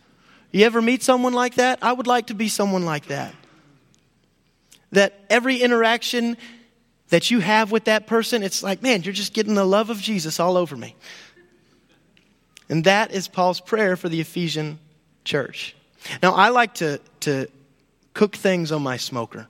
You 0.50 0.64
ever 0.64 0.80
meet 0.80 1.02
someone 1.02 1.34
like 1.34 1.56
that? 1.56 1.78
I 1.82 1.92
would 1.92 2.06
like 2.06 2.28
to 2.28 2.34
be 2.34 2.48
someone 2.48 2.84
like 2.84 3.06
that. 3.06 3.34
That 4.92 5.14
every 5.28 5.58
interaction 5.58 6.36
that 7.10 7.30
you 7.30 7.40
have 7.40 7.70
with 7.70 7.84
that 7.84 8.06
person, 8.06 8.42
it's 8.42 8.62
like, 8.62 8.82
man, 8.82 9.02
you're 9.02 9.12
just 9.12 9.34
getting 9.34 9.54
the 9.54 9.64
love 9.64 9.90
of 9.90 9.98
Jesus 9.98 10.40
all 10.40 10.56
over 10.56 10.76
me. 10.76 10.94
And 12.68 12.84
that 12.84 13.12
is 13.12 13.28
Paul's 13.28 13.60
prayer 13.60 13.96
for 13.96 14.08
the 14.08 14.20
Ephesian 14.20 14.78
church. 15.24 15.74
Now, 16.22 16.32
I 16.32 16.48
like 16.48 16.74
to, 16.74 17.00
to 17.20 17.48
cook 18.14 18.36
things 18.36 18.72
on 18.72 18.82
my 18.82 18.96
smoker, 18.96 19.46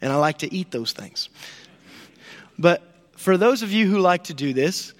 and 0.00 0.12
I 0.12 0.16
like 0.16 0.38
to 0.38 0.52
eat 0.52 0.70
those 0.70 0.92
things. 0.92 1.28
But 2.58 2.82
for 3.16 3.36
those 3.36 3.62
of 3.62 3.72
you 3.72 3.88
who 3.88 3.98
like 3.98 4.24
to 4.24 4.34
do 4.34 4.52
this, 4.52 4.92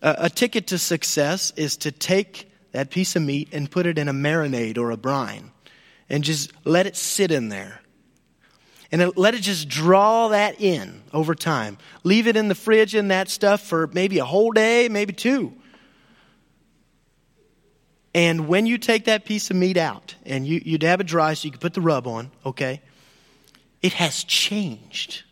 a, 0.00 0.16
a 0.18 0.30
ticket 0.30 0.68
to 0.68 0.78
success 0.78 1.52
is 1.56 1.78
to 1.78 1.92
take 1.92 2.50
that 2.72 2.90
piece 2.90 3.16
of 3.16 3.22
meat 3.22 3.48
and 3.52 3.70
put 3.70 3.86
it 3.86 3.98
in 3.98 4.08
a 4.08 4.12
marinade 4.12 4.78
or 4.78 4.90
a 4.90 4.96
brine 4.96 5.50
and 6.08 6.24
just 6.24 6.52
let 6.64 6.86
it 6.86 6.96
sit 6.96 7.30
in 7.30 7.48
there. 7.48 7.80
And 8.90 9.16
let 9.16 9.34
it 9.34 9.40
just 9.40 9.70
draw 9.70 10.28
that 10.28 10.60
in 10.60 11.02
over 11.14 11.34
time. 11.34 11.78
Leave 12.04 12.26
it 12.26 12.36
in 12.36 12.48
the 12.48 12.54
fridge 12.54 12.94
and 12.94 13.10
that 13.10 13.30
stuff 13.30 13.62
for 13.62 13.86
maybe 13.86 14.18
a 14.18 14.24
whole 14.26 14.52
day, 14.52 14.90
maybe 14.90 15.14
two. 15.14 15.54
And 18.14 18.46
when 18.46 18.66
you 18.66 18.76
take 18.78 19.06
that 19.06 19.24
piece 19.24 19.50
of 19.50 19.56
meat 19.56 19.76
out 19.76 20.14
and 20.26 20.46
you, 20.46 20.60
you 20.64 20.78
dab 20.78 21.00
it 21.00 21.06
dry 21.06 21.34
so 21.34 21.46
you 21.46 21.50
can 21.50 21.60
put 21.60 21.74
the 21.74 21.80
rub 21.80 22.06
on, 22.06 22.30
okay, 22.44 22.82
it 23.80 23.94
has 23.94 24.22
changed. 24.24 25.22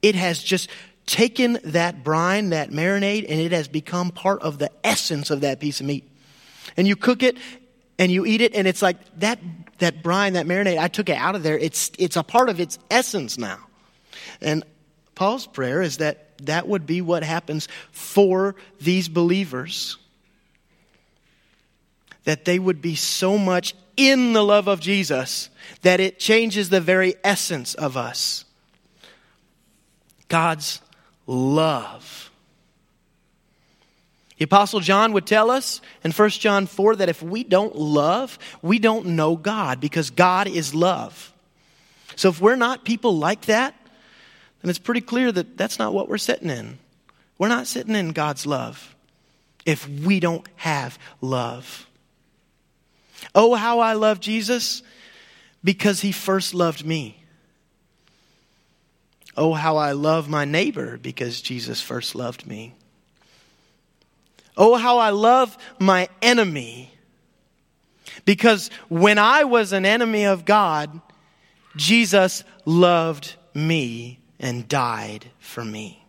It 0.00 0.14
has 0.14 0.42
just 0.42 0.70
taken 1.04 1.58
that 1.64 2.02
brine, 2.02 2.50
that 2.50 2.70
marinade, 2.70 3.26
and 3.28 3.40
it 3.40 3.52
has 3.52 3.68
become 3.68 4.10
part 4.10 4.40
of 4.42 4.58
the 4.58 4.70
essence 4.82 5.30
of 5.30 5.42
that 5.42 5.60
piece 5.60 5.80
of 5.80 5.86
meat. 5.86 6.08
And 6.76 6.88
you 6.88 6.96
cook 6.96 7.22
it 7.22 7.36
and 7.98 8.10
you 8.10 8.24
eat 8.24 8.40
it, 8.40 8.54
and 8.54 8.66
it's 8.66 8.80
like 8.80 8.96
that, 9.18 9.38
that 9.78 10.02
brine, 10.02 10.32
that 10.32 10.46
marinade, 10.46 10.78
I 10.78 10.88
took 10.88 11.08
it 11.08 11.16
out 11.16 11.34
of 11.34 11.42
there. 11.42 11.58
It's, 11.58 11.92
it's 11.98 12.16
a 12.16 12.22
part 12.22 12.48
of 12.48 12.60
its 12.60 12.78
essence 12.90 13.36
now. 13.36 13.58
And 14.40 14.64
Paul's 15.14 15.46
prayer 15.46 15.82
is 15.82 15.98
that 15.98 16.38
that 16.46 16.66
would 16.66 16.86
be 16.86 17.02
what 17.02 17.22
happens 17.22 17.68
for 17.92 18.56
these 18.80 19.08
believers 19.08 19.98
that 22.24 22.44
they 22.44 22.58
would 22.58 22.80
be 22.80 22.94
so 22.94 23.38
much 23.38 23.74
in 23.96 24.32
the 24.32 24.44
love 24.44 24.68
of 24.68 24.80
Jesus 24.80 25.50
that 25.82 26.00
it 26.00 26.18
changes 26.18 26.70
the 26.70 26.80
very 26.80 27.14
essence 27.24 27.74
of 27.74 27.96
us. 27.96 28.44
God's 30.28 30.80
love. 31.26 32.30
The 34.38 34.44
Apostle 34.44 34.80
John 34.80 35.12
would 35.12 35.26
tell 35.26 35.50
us 35.50 35.80
in 36.02 36.10
1 36.10 36.30
John 36.30 36.66
4 36.66 36.96
that 36.96 37.08
if 37.08 37.22
we 37.22 37.44
don't 37.44 37.76
love, 37.76 38.38
we 38.60 38.78
don't 38.78 39.06
know 39.06 39.36
God 39.36 39.80
because 39.80 40.10
God 40.10 40.48
is 40.48 40.74
love. 40.74 41.32
So 42.16 42.28
if 42.28 42.40
we're 42.40 42.56
not 42.56 42.84
people 42.84 43.16
like 43.16 43.42
that, 43.42 43.74
then 44.60 44.70
it's 44.70 44.78
pretty 44.78 45.00
clear 45.00 45.30
that 45.30 45.56
that's 45.56 45.78
not 45.78 45.92
what 45.92 46.08
we're 46.08 46.18
sitting 46.18 46.50
in. 46.50 46.78
We're 47.38 47.48
not 47.48 47.66
sitting 47.66 47.94
in 47.94 48.10
God's 48.10 48.46
love 48.46 48.94
if 49.64 49.88
we 49.88 50.18
don't 50.18 50.46
have 50.56 50.98
love. 51.20 51.86
Oh, 53.34 53.54
how 53.54 53.80
I 53.80 53.94
love 53.94 54.20
Jesus 54.20 54.82
because 55.64 56.00
he 56.00 56.12
first 56.12 56.54
loved 56.54 56.84
me. 56.84 57.24
Oh, 59.36 59.54
how 59.54 59.78
I 59.78 59.92
love 59.92 60.28
my 60.28 60.44
neighbor 60.44 60.98
because 60.98 61.40
Jesus 61.40 61.80
first 61.80 62.14
loved 62.14 62.46
me. 62.46 62.74
Oh, 64.56 64.76
how 64.76 64.98
I 64.98 65.10
love 65.10 65.56
my 65.78 66.08
enemy 66.20 66.92
because 68.24 68.70
when 68.88 69.18
I 69.18 69.44
was 69.44 69.72
an 69.72 69.86
enemy 69.86 70.24
of 70.24 70.44
God, 70.44 71.00
Jesus 71.76 72.44
loved 72.64 73.34
me 73.54 74.20
and 74.38 74.68
died 74.68 75.30
for 75.38 75.64
me. 75.64 76.04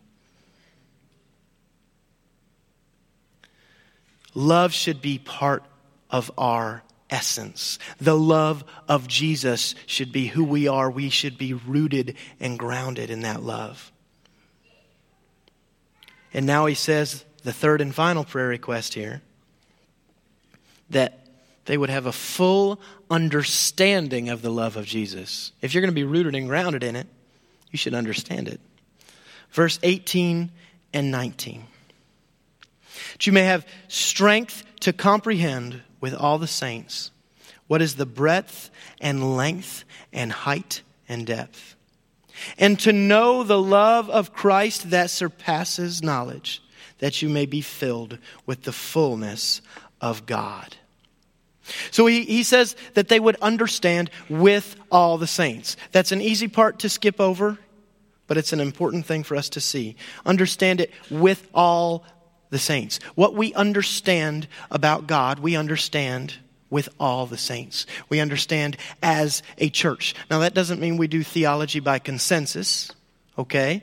Love 4.34 4.72
should 4.72 5.00
be 5.00 5.18
part 5.18 5.64
of 6.10 6.30
our 6.36 6.82
essence. 7.10 7.78
The 8.00 8.16
love 8.16 8.64
of 8.88 9.06
Jesus 9.06 9.74
should 9.86 10.12
be 10.12 10.26
who 10.26 10.44
we 10.44 10.68
are. 10.68 10.90
We 10.90 11.10
should 11.10 11.38
be 11.38 11.52
rooted 11.52 12.16
and 12.40 12.58
grounded 12.58 13.10
in 13.10 13.20
that 13.20 13.42
love. 13.42 13.92
And 16.32 16.46
now 16.46 16.66
he 16.66 16.74
says 16.74 17.24
the 17.44 17.52
third 17.52 17.80
and 17.80 17.94
final 17.94 18.24
prayer 18.24 18.48
request 18.48 18.94
here 18.94 19.22
that 20.90 21.20
they 21.66 21.78
would 21.78 21.90
have 21.90 22.06
a 22.06 22.12
full 22.12 22.80
understanding 23.10 24.28
of 24.28 24.42
the 24.42 24.50
love 24.50 24.76
of 24.76 24.84
Jesus. 24.84 25.52
If 25.62 25.72
you're 25.72 25.80
going 25.80 25.90
to 25.90 25.94
be 25.94 26.04
rooted 26.04 26.34
and 26.34 26.48
grounded 26.48 26.82
in 26.82 26.96
it, 26.96 27.06
you 27.70 27.78
should 27.78 27.94
understand 27.94 28.48
it. 28.48 28.60
Verse 29.50 29.78
18 29.82 30.50
and 30.92 31.10
19. 31.10 31.64
That 33.12 33.26
you 33.26 33.32
may 33.32 33.44
have 33.44 33.66
strength 33.88 34.64
to 34.80 34.92
comprehend 34.92 35.80
with 36.04 36.12
all 36.12 36.36
the 36.36 36.46
saints 36.46 37.10
what 37.66 37.80
is 37.80 37.94
the 37.94 38.04
breadth 38.04 38.68
and 39.00 39.38
length 39.38 39.84
and 40.12 40.30
height 40.30 40.82
and 41.08 41.26
depth, 41.26 41.76
and 42.58 42.78
to 42.80 42.92
know 42.92 43.42
the 43.42 43.58
love 43.58 44.10
of 44.10 44.34
Christ 44.34 44.90
that 44.90 45.08
surpasses 45.08 46.02
knowledge, 46.02 46.62
that 46.98 47.22
you 47.22 47.30
may 47.30 47.46
be 47.46 47.62
filled 47.62 48.18
with 48.44 48.64
the 48.64 48.72
fullness 48.72 49.62
of 49.98 50.26
God. 50.26 50.76
So 51.90 52.04
he, 52.04 52.24
he 52.24 52.42
says 52.42 52.76
that 52.92 53.08
they 53.08 53.18
would 53.18 53.36
understand 53.36 54.10
with 54.28 54.76
all 54.90 55.16
the 55.16 55.26
saints. 55.26 55.78
That's 55.90 56.12
an 56.12 56.20
easy 56.20 56.48
part 56.48 56.80
to 56.80 56.90
skip 56.90 57.18
over, 57.18 57.56
but 58.26 58.36
it's 58.36 58.52
an 58.52 58.60
important 58.60 59.06
thing 59.06 59.22
for 59.22 59.36
us 59.36 59.48
to 59.48 59.60
see. 59.62 59.96
Understand 60.26 60.82
it 60.82 60.92
with 61.10 61.48
all 61.54 62.04
the 62.54 62.58
saints. 62.60 63.00
What 63.16 63.34
we 63.34 63.52
understand 63.52 64.46
about 64.70 65.08
God, 65.08 65.40
we 65.40 65.56
understand 65.56 66.34
with 66.70 66.88
all 67.00 67.26
the 67.26 67.36
saints. 67.36 67.84
We 68.08 68.20
understand 68.20 68.76
as 69.02 69.42
a 69.58 69.68
church. 69.68 70.14
Now, 70.30 70.38
that 70.38 70.54
doesn't 70.54 70.80
mean 70.80 70.96
we 70.96 71.08
do 71.08 71.24
theology 71.24 71.80
by 71.80 71.98
consensus, 71.98 72.92
okay? 73.36 73.82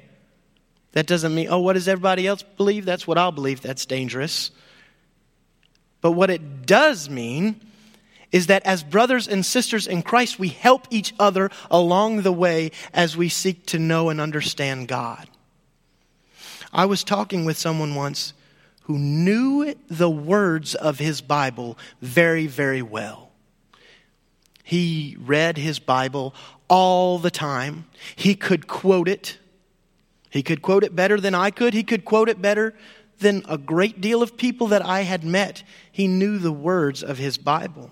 That 0.94 1.06
doesn't 1.06 1.36
mean, 1.36 1.48
oh, 1.50 1.60
what 1.60 1.74
does 1.74 1.90
everybody 1.90 2.26
else 2.26 2.44
believe? 2.44 2.86
That's 2.86 3.06
what 3.06 3.18
I'll 3.18 3.34
believe. 3.34 3.60
That's 3.60 3.86
dangerous. 3.86 4.52
But 6.00 6.14
what 6.14 6.30
it 6.30 6.66
does 6.66 7.10
mean 7.10 7.60
is 8.32 8.48
that 8.48 8.66
as 8.66 8.86
brothers 8.86 9.28
and 9.28 9.46
sisters 9.46 9.86
in 9.86 10.02
Christ, 10.02 10.40
we 10.40 10.48
help 10.48 10.88
each 10.92 11.14
other 11.20 11.50
along 11.70 12.22
the 12.22 12.32
way 12.32 12.72
as 12.94 13.18
we 13.18 13.28
seek 13.28 13.66
to 13.66 13.80
know 13.80 14.08
and 14.08 14.22
understand 14.22 14.88
God. 14.88 15.28
I 16.72 16.86
was 16.86 17.04
talking 17.04 17.44
with 17.44 17.58
someone 17.58 17.96
once 17.96 18.34
who 18.82 18.98
knew 18.98 19.76
the 19.88 20.10
words 20.10 20.76
of 20.76 21.00
his 21.00 21.22
Bible 21.22 21.78
very, 22.02 22.48
very 22.48 22.82
well. 22.82 23.32
He 24.64 25.18
read 25.20 25.58
his 25.58 25.80
Bible 25.80 26.34
all 26.68 27.20
the 27.20 27.32
time. 27.32 27.86
He 28.16 28.36
could 28.36 28.68
quote 28.68 29.08
it. 29.08 29.38
He 30.30 30.44
could 30.44 30.62
quote 30.62 30.84
it 30.84 30.96
better 30.96 31.20
than 31.20 31.36
I 31.36 31.52
could. 31.52 31.74
He 31.74 31.84
could 31.84 32.06
quote 32.06 32.30
it 32.30 32.42
better 32.42 32.74
than 33.22 33.44
a 33.48 33.58
great 33.58 34.02
deal 34.02 34.22
of 34.22 34.36
people 34.36 34.68
that 34.68 34.84
I 34.84 35.02
had 35.02 35.24
met, 35.24 35.64
he 35.92 36.08
knew 36.08 36.38
the 36.38 36.52
words 36.52 37.04
of 37.04 37.18
his 37.18 37.38
Bible. 37.38 37.92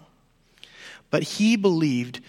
But 1.10 1.24
he 1.24 1.56
believed 1.56 2.22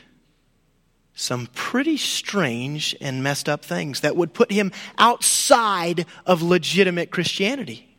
some 1.15 1.49
pretty 1.55 1.97
strange 1.97 2.97
and 3.01 3.23
messed 3.23 3.49
up 3.49 3.65
things 3.65 4.01
that 4.01 4.17
would 4.17 4.33
put 4.33 4.53
him 4.53 4.73
outside 4.97 6.07
of 6.25 6.41
legitimate 6.41 7.11
Christianity. 7.11 7.90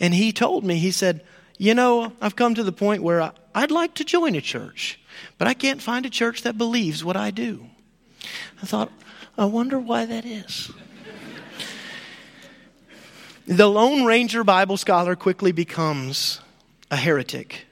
And 0.00 0.14
he 0.14 0.32
told 0.32 0.64
me, 0.64 0.76
he 0.76 0.90
said, 0.90 1.24
You 1.58 1.74
know, 1.74 2.12
I've 2.20 2.36
come 2.36 2.54
to 2.54 2.62
the 2.62 2.72
point 2.72 3.02
where 3.02 3.32
I'd 3.54 3.70
like 3.70 3.94
to 3.94 4.04
join 4.04 4.34
a 4.34 4.40
church, 4.40 5.00
but 5.38 5.48
I 5.48 5.54
can't 5.54 5.82
find 5.82 6.04
a 6.04 6.10
church 6.10 6.42
that 6.42 6.58
believes 6.58 7.04
what 7.04 7.16
I 7.16 7.30
do. 7.30 7.66
I 8.62 8.66
thought, 8.66 8.90
I 9.36 9.44
wonder 9.44 9.78
why 9.78 10.06
that 10.06 10.24
is. 10.24 10.70
the 13.46 13.68
Lone 13.68 14.04
Ranger 14.04 14.44
Bible 14.44 14.76
scholar 14.76 15.16
quickly 15.16 15.52
becomes 15.52 16.40
a 16.90 16.96
heretic 16.96 17.66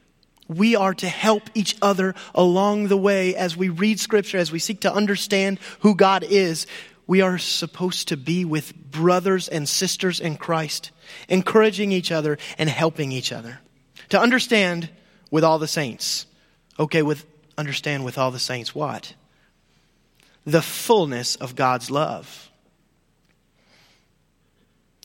we 0.57 0.77
are 0.77 0.95
to 0.95 1.09
help 1.09 1.43
each 1.55 1.77
other 1.83 2.15
along 2.35 2.89
the 2.89 2.97
way 2.97 3.35
as 3.35 3.57
we 3.57 3.69
read 3.69 3.99
Scripture, 4.01 4.39
as 4.39 4.53
we 4.53 4.59
seek 4.59 4.81
to 4.81 4.93
understand 4.93 5.59
who 5.81 5.95
God 5.95 6.25
is. 6.25 6.67
We 7.13 7.21
are 7.21 7.37
supposed 7.37 8.09
to 8.09 8.17
be 8.17 8.47
with 8.47 8.75
brothers 8.91 9.47
and 9.47 9.69
sisters 9.69 10.19
in 10.19 10.39
Christ, 10.39 10.93
encouraging 11.29 11.93
each 11.93 12.11
other 12.11 12.39
and 12.57 12.71
helping 12.71 13.13
each 13.13 13.33
other. 13.33 13.61
To 14.09 14.19
understand 14.19 14.89
with 15.31 15.45
all 15.45 15.59
the 15.59 15.69
saints. 15.69 16.25
Okay, 16.81 17.03
with 17.03 17.27
understand 17.59 18.07
with 18.07 18.17
all 18.17 18.31
the 18.31 18.39
saints 18.39 18.75
what? 18.75 19.13
The 20.47 20.63
fullness 20.63 21.37
of 21.37 21.55
God's 21.55 21.91
love. 21.91 22.51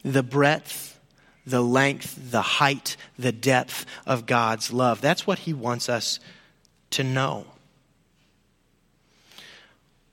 The 0.02 0.24
breadth 0.24 0.98
the 1.46 1.62
length, 1.62 2.32
the 2.32 2.42
height, 2.42 2.96
the 3.20 3.34
depth 3.34 3.86
of 4.06 4.26
God's 4.26 4.72
love. 4.72 5.02
That's 5.02 5.28
what 5.28 5.40
He 5.40 5.52
wants 5.52 5.90
us 5.90 6.22
to 6.92 7.04
know. 7.04 7.48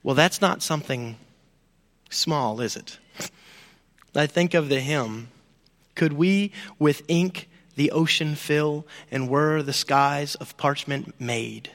Well, 0.03 0.17
that's 0.17 0.41
not 0.41 0.61
something 0.61 1.19
small, 2.15 2.61
is 2.61 2.77
it? 2.77 2.99
I 4.15 4.27
think 4.27 4.55
of 4.55 4.69
the 4.69 4.81
hymn 4.81 5.29
Could 5.95 6.13
we 6.13 6.53
with 6.79 7.03
ink 7.09 7.49
the 7.77 7.91
ocean 7.91 8.37
fill, 8.37 8.87
and 9.11 9.29
were 9.29 9.63
the 9.63 9.73
skies 9.73 10.35
of 10.37 10.57
parchment 10.57 11.21
made? 11.21 11.71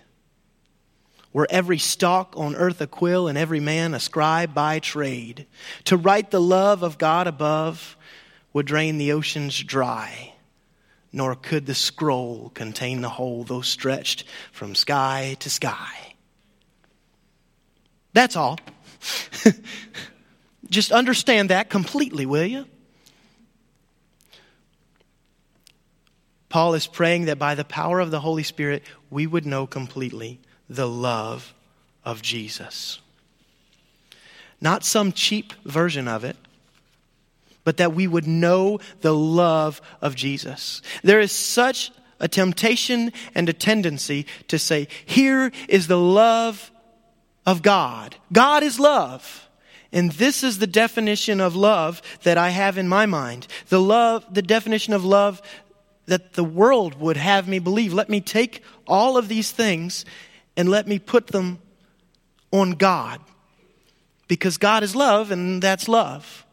Were 1.32 1.48
every 1.50 1.78
stalk 1.78 2.34
on 2.38 2.56
earth 2.56 2.82
a 2.82 2.88
quill, 2.88 3.28
and 3.28 3.38
every 3.38 3.60
man 3.60 3.94
a 3.94 4.00
scribe 4.00 4.54
by 4.54 4.80
trade, 4.80 5.46
to 5.86 5.98
write 5.98 6.32
the 6.32 6.42
love 6.42 6.84
of 6.84 6.98
God 6.98 7.28
above 7.28 7.98
would 8.54 8.66
drain 8.66 8.98
the 8.98 9.12
oceans 9.12 9.62
dry, 9.62 10.34
nor 11.12 11.36
could 11.36 11.66
the 11.66 11.76
scroll 11.76 12.52
contain 12.54 13.02
the 13.02 13.10
whole, 13.10 13.44
though 13.44 13.62
stretched 13.62 14.24
from 14.52 14.74
sky 14.74 15.36
to 15.40 15.50
sky. 15.50 16.16
That's 18.14 18.36
all. 18.36 18.58
Just 20.70 20.92
understand 20.92 21.50
that 21.50 21.70
completely, 21.70 22.26
will 22.26 22.46
you? 22.46 22.66
Paul 26.50 26.74
is 26.74 26.88
praying 26.88 27.26
that 27.26 27.38
by 27.38 27.56
the 27.56 27.64
power 27.64 28.00
of 28.00 28.12
the 28.12 28.20
Holy 28.20 28.44
Spirit, 28.44 28.84
we 29.10 29.28
would 29.28 29.46
know 29.46 29.68
completely 29.68 30.40
the 30.68 30.88
love 30.88 31.54
of 32.04 32.22
Jesus. 32.22 33.00
Not 34.60 34.84
some 34.84 35.12
cheap 35.12 35.54
version 35.64 36.08
of 36.08 36.24
it, 36.24 36.36
but 37.64 37.78
that 37.78 37.94
we 37.94 38.08
would 38.08 38.28
know 38.28 38.80
the 39.02 39.14
love 39.14 39.82
of 40.02 40.16
Jesus. 40.16 40.82
There 41.04 41.20
is 41.20 41.32
such 41.32 41.92
a 42.20 42.28
temptation 42.28 43.14
and 43.36 43.48
a 43.48 43.54
tendency 43.54 44.26
to 44.48 44.58
say, 44.58 44.88
here 45.06 45.52
is 45.68 45.88
the 45.88 46.00
love 46.00 46.72
of 47.46 47.62
God. 47.62 48.16
God 48.34 48.64
is 48.64 48.80
love. 48.80 49.48
And 49.92 50.12
this 50.12 50.44
is 50.44 50.60
the 50.60 50.68
definition 50.68 51.42
of 51.42 51.56
love 51.56 52.02
that 52.24 52.38
I 52.38 52.50
have 52.50 52.78
in 52.78 52.88
my 52.88 53.06
mind. 53.06 53.48
The 53.70 53.82
love, 53.82 54.26
the 54.32 54.42
definition 54.42 54.94
of 54.94 55.04
love 55.04 55.42
that 56.06 56.34
the 56.34 56.44
world 56.44 57.00
would 57.00 57.18
have 57.18 57.48
me 57.48 57.60
believe. 57.60 57.94
Let 57.94 58.10
me 58.10 58.22
take 58.22 58.64
all 58.88 59.18
of 59.18 59.28
these 59.28 59.52
things 59.52 60.06
and 60.56 60.70
let 60.70 60.88
me 60.88 61.00
put 61.00 61.28
them 61.28 61.60
on 62.52 62.72
God. 62.72 63.22
Because 64.28 64.58
God 64.58 64.84
is 64.84 64.96
love 64.96 65.32
and 65.32 65.62
that's 65.62 65.88
love. 65.88 66.46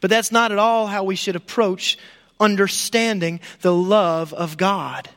But 0.00 0.10
that's 0.10 0.30
not 0.30 0.52
at 0.52 0.58
all 0.58 0.86
how 0.86 1.04
we 1.04 1.16
should 1.16 1.36
approach 1.36 1.98
understanding 2.38 3.40
the 3.62 3.74
love 3.74 4.32
of 4.32 4.56
God. 4.56 5.08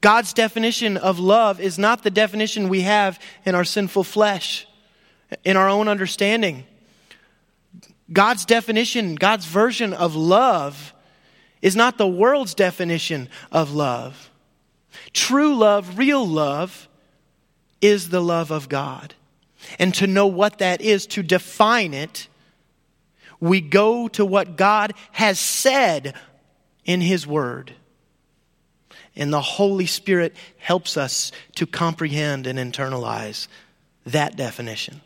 God's 0.00 0.32
definition 0.32 0.96
of 0.96 1.18
love 1.18 1.60
is 1.60 1.78
not 1.78 2.02
the 2.02 2.10
definition 2.10 2.68
we 2.68 2.82
have 2.82 3.18
in 3.44 3.54
our 3.54 3.64
sinful 3.64 4.04
flesh, 4.04 4.66
in 5.44 5.56
our 5.56 5.68
own 5.68 5.88
understanding. 5.88 6.64
God's 8.12 8.44
definition, 8.44 9.14
God's 9.14 9.44
version 9.46 9.92
of 9.92 10.14
love, 10.14 10.94
is 11.62 11.76
not 11.76 11.98
the 11.98 12.08
world's 12.08 12.54
definition 12.54 13.28
of 13.52 13.72
love. 13.72 14.30
True 15.12 15.54
love, 15.54 15.98
real 15.98 16.26
love, 16.26 16.88
is 17.80 18.08
the 18.08 18.22
love 18.22 18.50
of 18.50 18.68
God 18.68 19.14
and 19.78 19.94
to 19.94 20.06
know 20.06 20.26
what 20.26 20.58
that 20.58 20.80
is, 20.80 21.06
to 21.08 21.22
define 21.22 21.94
it, 21.94 22.28
we 23.40 23.60
go 23.60 24.08
to 24.08 24.24
what 24.24 24.56
God 24.56 24.92
has 25.12 25.38
said 25.38 26.14
in 26.84 27.00
His 27.00 27.26
Word. 27.26 27.74
And 29.20 29.32
the 29.32 29.40
Holy 29.40 29.86
Spirit 29.86 30.34
helps 30.58 30.96
us 30.96 31.30
to 31.54 31.66
comprehend 31.66 32.48
and 32.48 32.58
internalize 32.58 33.46
that 34.04 34.34
definition. 34.36 35.00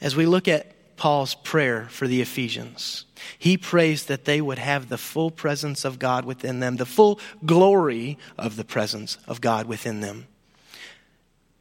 As 0.00 0.16
we 0.16 0.26
look 0.26 0.48
at 0.48 0.96
Paul's 0.96 1.36
prayer 1.36 1.86
for 1.90 2.08
the 2.08 2.20
Ephesians, 2.20 3.04
he 3.38 3.56
prays 3.56 4.06
that 4.06 4.24
they 4.24 4.40
would 4.40 4.58
have 4.58 4.88
the 4.88 4.98
full 4.98 5.30
presence 5.30 5.84
of 5.84 6.00
God 6.00 6.24
within 6.24 6.58
them, 6.58 6.76
the 6.76 6.86
full 6.86 7.20
glory 7.46 8.18
of 8.36 8.56
the 8.56 8.64
presence 8.64 9.18
of 9.28 9.40
God 9.40 9.66
within 9.66 10.00
them 10.00 10.26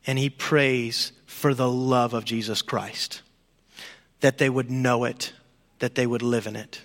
and 0.05 0.19
he 0.19 0.29
prays 0.29 1.11
for 1.25 1.53
the 1.53 1.69
love 1.69 2.13
of 2.13 2.25
Jesus 2.25 2.61
Christ, 2.61 3.21
that 4.19 4.37
they 4.37 4.49
would 4.49 4.69
know 4.69 5.03
it, 5.05 5.33
that 5.79 5.95
they 5.95 6.05
would 6.05 6.21
live 6.21 6.47
in 6.47 6.55
it. 6.55 6.81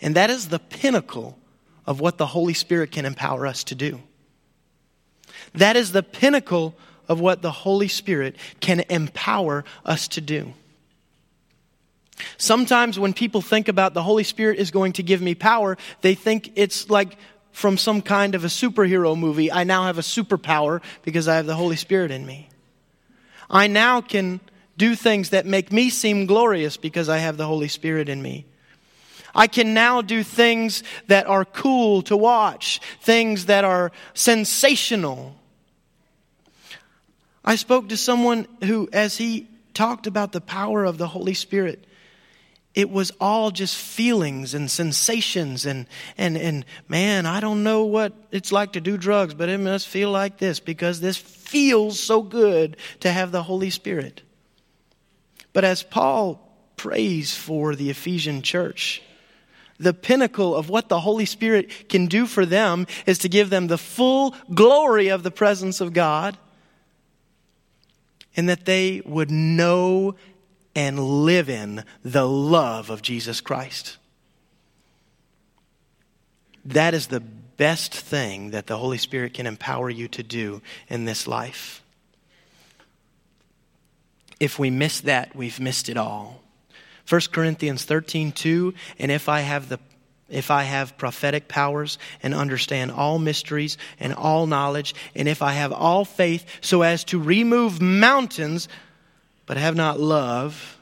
And 0.00 0.14
that 0.16 0.30
is 0.30 0.48
the 0.48 0.58
pinnacle 0.58 1.38
of 1.86 2.00
what 2.00 2.18
the 2.18 2.26
Holy 2.26 2.54
Spirit 2.54 2.90
can 2.90 3.04
empower 3.04 3.46
us 3.46 3.64
to 3.64 3.74
do. 3.74 4.00
That 5.54 5.76
is 5.76 5.92
the 5.92 6.02
pinnacle 6.02 6.74
of 7.08 7.20
what 7.20 7.42
the 7.42 7.50
Holy 7.50 7.88
Spirit 7.88 8.36
can 8.60 8.84
empower 8.88 9.64
us 9.84 10.08
to 10.08 10.20
do. 10.20 10.54
Sometimes 12.38 12.98
when 12.98 13.12
people 13.12 13.42
think 13.42 13.68
about 13.68 13.92
the 13.92 14.02
Holy 14.02 14.24
Spirit 14.24 14.58
is 14.58 14.70
going 14.70 14.94
to 14.94 15.02
give 15.02 15.20
me 15.20 15.34
power, 15.34 15.76
they 16.00 16.14
think 16.14 16.52
it's 16.54 16.88
like 16.88 17.16
from 17.52 17.76
some 17.76 18.02
kind 18.02 18.34
of 18.34 18.44
a 18.44 18.48
superhero 18.48 19.16
movie, 19.16 19.50
I 19.50 19.64
now 19.64 19.84
have 19.84 19.98
a 19.98 20.02
superpower 20.02 20.82
because 21.02 21.28
I 21.28 21.36
have 21.36 21.46
the 21.46 21.54
Holy 21.54 21.76
Spirit 21.76 22.10
in 22.10 22.24
me. 22.26 22.48
I 23.50 23.66
now 23.66 24.00
can 24.00 24.40
do 24.76 24.94
things 24.96 25.30
that 25.30 25.46
make 25.46 25.72
me 25.72 25.90
seem 25.90 26.26
glorious 26.26 26.76
because 26.76 27.08
I 27.08 27.18
have 27.18 27.36
the 27.36 27.46
Holy 27.46 27.68
Spirit 27.68 28.08
in 28.08 28.20
me. 28.20 28.46
I 29.34 29.46
can 29.46 29.74
now 29.74 30.02
do 30.02 30.22
things 30.22 30.82
that 31.08 31.26
are 31.26 31.44
cool 31.44 32.02
to 32.02 32.16
watch, 32.16 32.80
things 33.00 33.46
that 33.46 33.64
are 33.64 33.92
sensational. 34.14 35.34
I 37.44 37.56
spoke 37.56 37.88
to 37.88 37.96
someone 37.96 38.46
who, 38.62 38.88
as 38.92 39.16
he 39.16 39.48
talked 39.74 40.06
about 40.06 40.32
the 40.32 40.40
power 40.40 40.84
of 40.84 40.98
the 40.98 41.08
Holy 41.08 41.34
Spirit, 41.34 41.84
it 42.74 42.90
was 42.90 43.12
all 43.20 43.50
just 43.50 43.76
feelings 43.76 44.54
and 44.54 44.70
sensations 44.70 45.64
and, 45.64 45.86
and, 46.18 46.36
and 46.36 46.64
man, 46.88 47.24
I 47.24 47.40
don't 47.40 47.62
know 47.62 47.84
what 47.84 48.12
it's 48.32 48.50
like 48.50 48.72
to 48.72 48.80
do 48.80 48.96
drugs, 48.96 49.34
but 49.34 49.48
it 49.48 49.58
must 49.58 49.86
feel 49.86 50.10
like 50.10 50.38
this 50.38 50.58
because 50.58 51.00
this 51.00 51.16
feels 51.16 52.00
so 52.00 52.22
good 52.22 52.76
to 53.00 53.12
have 53.12 53.30
the 53.30 53.44
Holy 53.44 53.70
Spirit. 53.70 54.22
But 55.52 55.64
as 55.64 55.84
Paul 55.84 56.40
prays 56.76 57.36
for 57.36 57.76
the 57.76 57.90
Ephesian 57.90 58.42
church, 58.42 59.02
the 59.78 59.94
pinnacle 59.94 60.54
of 60.54 60.68
what 60.68 60.88
the 60.88 61.00
Holy 61.00 61.24
Spirit 61.24 61.88
can 61.88 62.06
do 62.06 62.26
for 62.26 62.46
them 62.46 62.86
is 63.06 63.18
to 63.18 63.28
give 63.28 63.50
them 63.50 63.66
the 63.66 63.78
full 63.78 64.34
glory 64.52 65.08
of 65.08 65.22
the 65.22 65.30
presence 65.30 65.80
of 65.80 65.92
God 65.92 66.36
and 68.36 68.48
that 68.48 68.64
they 68.64 69.02
would 69.04 69.30
know 69.30 70.14
and 70.74 70.98
live 70.98 71.48
in 71.48 71.84
the 72.04 72.26
love 72.26 72.90
of 72.90 73.02
Jesus 73.02 73.40
Christ. 73.40 73.96
That 76.64 76.94
is 76.94 77.08
the 77.08 77.20
best 77.20 77.94
thing 77.94 78.50
that 78.50 78.66
the 78.66 78.78
Holy 78.78 78.98
Spirit 78.98 79.34
can 79.34 79.46
empower 79.46 79.90
you 79.90 80.08
to 80.08 80.22
do 80.22 80.62
in 80.88 81.04
this 81.04 81.26
life. 81.26 81.82
If 84.40 84.58
we 84.58 84.70
miss 84.70 85.00
that, 85.02 85.36
we've 85.36 85.60
missed 85.60 85.88
it 85.88 85.96
all. 85.96 86.43
1 87.08 87.20
Corinthians 87.32 87.84
13, 87.84 88.32
2, 88.32 88.74
and 88.98 89.10
if 89.10 89.28
I 89.28 89.40
have 89.40 89.68
the 89.68 89.78
if 90.30 90.50
I 90.50 90.62
have 90.62 90.96
prophetic 90.96 91.48
powers 91.48 91.98
and 92.22 92.34
understand 92.34 92.90
all 92.90 93.18
mysteries 93.18 93.76
and 94.00 94.14
all 94.14 94.46
knowledge, 94.46 94.94
and 95.14 95.28
if 95.28 95.42
I 95.42 95.52
have 95.52 95.70
all 95.70 96.06
faith 96.06 96.46
so 96.62 96.80
as 96.82 97.04
to 97.04 97.20
remove 97.20 97.80
mountains, 97.80 98.66
but 99.44 99.58
have 99.58 99.76
not 99.76 100.00
love, 100.00 100.78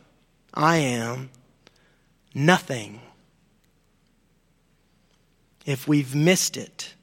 I 0.54 0.76
am 0.78 1.30
nothing. 2.34 3.00
If 5.66 5.88
we've 5.88 6.14
missed 6.14 6.56
it, 6.56 6.94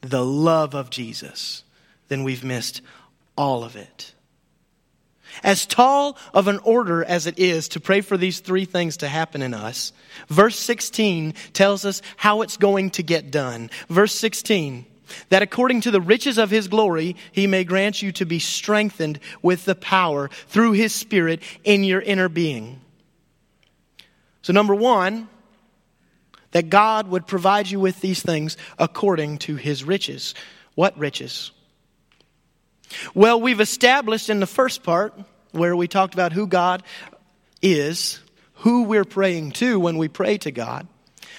the 0.00 0.24
love 0.24 0.74
of 0.74 0.90
Jesus, 0.90 1.62
then 2.08 2.24
we've 2.24 2.44
missed 2.44 2.82
all 3.36 3.64
of 3.64 3.76
it. 3.76 4.14
As 5.42 5.66
tall 5.66 6.16
of 6.34 6.48
an 6.48 6.58
order 6.58 7.04
as 7.04 7.26
it 7.26 7.38
is 7.38 7.68
to 7.68 7.80
pray 7.80 8.00
for 8.00 8.16
these 8.16 8.40
three 8.40 8.64
things 8.64 8.98
to 8.98 9.08
happen 9.08 9.42
in 9.42 9.54
us, 9.54 9.92
verse 10.28 10.58
16 10.58 11.34
tells 11.52 11.84
us 11.84 12.02
how 12.16 12.42
it's 12.42 12.56
going 12.56 12.90
to 12.90 13.02
get 13.02 13.30
done. 13.30 13.70
Verse 13.88 14.14
16, 14.14 14.86
that 15.28 15.42
according 15.42 15.82
to 15.82 15.90
the 15.90 16.00
riches 16.00 16.38
of 16.38 16.50
his 16.50 16.68
glory, 16.68 17.16
he 17.32 17.46
may 17.46 17.64
grant 17.64 18.02
you 18.02 18.12
to 18.12 18.24
be 18.24 18.38
strengthened 18.38 19.18
with 19.42 19.64
the 19.64 19.74
power 19.74 20.28
through 20.48 20.72
his 20.72 20.94
spirit 20.94 21.42
in 21.64 21.84
your 21.84 22.00
inner 22.00 22.28
being. 22.28 22.80
So, 24.42 24.52
number 24.52 24.74
one, 24.74 25.28
that 26.50 26.68
God 26.68 27.08
would 27.08 27.26
provide 27.26 27.70
you 27.70 27.80
with 27.80 28.00
these 28.00 28.22
things 28.22 28.56
according 28.78 29.38
to 29.38 29.56
his 29.56 29.84
riches. 29.84 30.34
What 30.74 30.96
riches? 30.98 31.50
Well, 33.14 33.40
we've 33.40 33.60
established 33.60 34.30
in 34.30 34.40
the 34.40 34.46
first 34.46 34.82
part, 34.82 35.14
where 35.52 35.76
we 35.76 35.88
talked 35.88 36.14
about 36.14 36.32
who 36.32 36.46
God 36.46 36.82
is, 37.60 38.20
who 38.54 38.84
we're 38.84 39.04
praying 39.04 39.52
to 39.52 39.78
when 39.78 39.98
we 39.98 40.08
pray 40.08 40.38
to 40.38 40.50
God, 40.50 40.86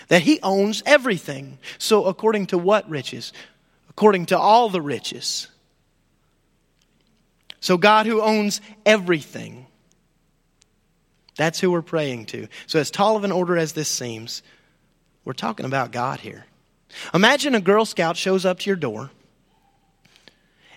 that 0.08 0.22
He 0.22 0.40
owns 0.42 0.84
everything. 0.86 1.58
So, 1.78 2.06
according 2.06 2.48
to 2.48 2.58
what 2.58 2.90
riches? 2.90 3.34
According 3.90 4.28
to 4.28 4.38
all 4.38 4.70
the 4.70 4.82
riches. 4.82 5.48
So, 7.60 7.78
God 7.78 8.06
who 8.06 8.22
owns 8.22 8.62
everything. 8.86 9.68
That's 11.36 11.60
who 11.60 11.72
we're 11.72 11.82
praying 11.82 12.28
to. 12.28 12.48
So, 12.68 12.80
as 12.80 12.92
tall 12.92 13.16
of 13.16 13.24
an 13.24 13.32
order 13.32 13.58
as 13.58 13.74
this 13.74 13.90
seems, 13.90 14.44
we're 15.26 15.34
talking 15.34 15.66
about 15.66 15.92
God 15.92 16.20
here. 16.20 16.46
Imagine 17.14 17.56
a 17.56 17.62
Girl 17.62 17.86
Scout 17.86 18.18
shows 18.18 18.46
up 18.46 18.60
to 18.60 18.70
your 18.70 18.76
door 18.76 19.10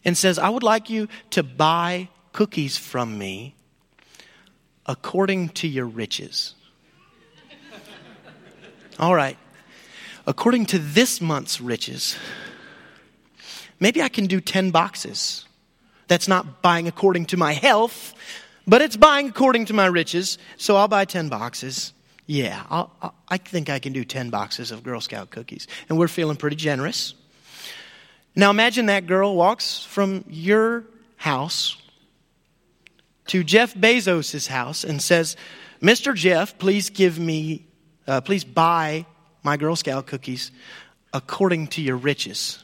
and 0.06 0.16
says, 0.16 0.38
I 0.38 0.48
would 0.48 0.62
like 0.62 0.88
you 0.88 1.08
to 1.30 1.42
buy 1.42 2.08
cookies 2.32 2.78
from 2.78 3.18
me 3.18 3.56
according 4.86 5.48
to 5.48 5.68
your 5.68 5.84
riches. 5.84 6.54
All 9.00 9.14
right. 9.14 9.36
According 10.26 10.66
to 10.66 10.78
this 10.78 11.20
month's 11.20 11.60
riches, 11.60 12.16
maybe 13.80 14.00
I 14.00 14.08
can 14.08 14.26
do 14.26 14.40
10 14.40 14.70
boxes. 14.70 15.44
That's 16.08 16.28
not 16.28 16.62
buying 16.62 16.86
according 16.86 17.26
to 17.26 17.36
my 17.36 17.52
health, 17.52 18.14
but 18.64 18.80
it's 18.80 18.96
buying 18.96 19.28
according 19.28 19.66
to 19.66 19.74
my 19.74 19.86
riches. 19.86 20.38
So 20.56 20.76
I'll 20.76 20.88
buy 20.88 21.04
10 21.04 21.28
boxes. 21.28 21.92
Yeah, 22.26 22.64
I'll, 22.70 22.92
i 23.28 23.38
think 23.38 23.70
I 23.70 23.80
can 23.80 23.92
do 23.92 24.04
10 24.04 24.30
boxes 24.30 24.70
of 24.70 24.84
Girl 24.84 25.00
Scout 25.00 25.30
cookies. 25.30 25.66
And 25.88 25.98
we're 25.98 26.08
feeling 26.08 26.36
pretty 26.36 26.56
generous. 26.56 27.14
Now 28.36 28.50
imagine 28.50 28.86
that 28.86 29.06
girl 29.06 29.34
walks 29.34 29.82
from 29.82 30.24
your 30.28 30.84
house 31.16 31.78
to 33.28 33.42
Jeff 33.42 33.74
Bezos' 33.74 34.46
house 34.46 34.84
and 34.84 35.00
says, 35.00 35.36
Mr. 35.80 36.14
Jeff, 36.14 36.58
please 36.58 36.90
give 36.90 37.18
me, 37.18 37.66
uh, 38.06 38.20
please 38.20 38.44
buy 38.44 39.06
my 39.42 39.56
Girl 39.56 39.74
Scout 39.74 40.06
cookies 40.06 40.50
according 41.14 41.68
to 41.68 41.80
your 41.80 41.96
riches. 41.96 42.62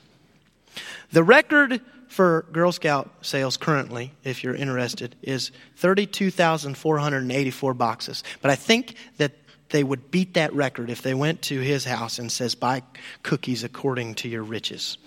The 1.11 1.25
record 1.25 1.81
for 2.09 2.45
Girl 2.53 2.73
Scout 2.73 3.11
sales 3.23 3.57
currently, 3.57 4.13
if 4.25 4.45
you're 4.45 4.55
interested, 4.55 5.17
is 5.23 5.53
32,484 5.77 7.75
boxes. 7.75 8.23
But 8.43 8.51
I 8.51 8.57
think 8.57 8.97
that 9.17 9.33
they 9.71 9.83
would 9.83 10.11
beat 10.11 10.35
that 10.35 10.53
record 10.53 10.91
if 10.91 11.01
they 11.01 11.15
went 11.15 11.41
to 11.43 11.61
his 11.61 11.87
house 11.87 12.19
and 12.19 12.31
says, 12.31 12.55
buy 12.55 12.83
cookies 13.23 13.65
according 13.65 14.17
to 14.17 14.29
your 14.29 14.43
riches. 14.43 14.99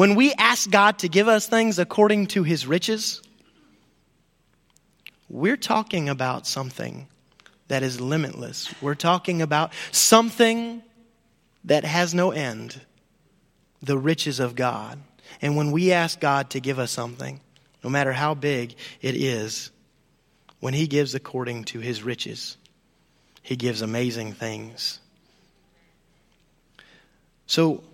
When 0.00 0.14
we 0.14 0.32
ask 0.32 0.70
God 0.70 1.00
to 1.00 1.10
give 1.10 1.28
us 1.28 1.46
things 1.46 1.78
according 1.78 2.28
to 2.28 2.42
his 2.42 2.66
riches, 2.66 3.20
we're 5.28 5.58
talking 5.58 6.08
about 6.08 6.46
something 6.46 7.06
that 7.68 7.82
is 7.82 8.00
limitless. 8.00 8.74
We're 8.80 8.94
talking 8.94 9.42
about 9.42 9.74
something 9.92 10.82
that 11.64 11.84
has 11.84 12.14
no 12.14 12.30
end 12.30 12.80
the 13.82 13.98
riches 13.98 14.40
of 14.40 14.54
God. 14.54 14.98
And 15.42 15.54
when 15.54 15.70
we 15.70 15.92
ask 15.92 16.18
God 16.18 16.48
to 16.48 16.60
give 16.60 16.78
us 16.78 16.90
something, 16.90 17.38
no 17.84 17.90
matter 17.90 18.14
how 18.14 18.32
big 18.32 18.76
it 19.02 19.14
is, 19.14 19.70
when 20.60 20.72
He 20.72 20.86
gives 20.86 21.14
according 21.14 21.64
to 21.64 21.80
His 21.80 22.02
riches, 22.02 22.56
He 23.42 23.54
gives 23.54 23.82
amazing 23.82 24.32
things. 24.32 24.98
So, 27.46 27.84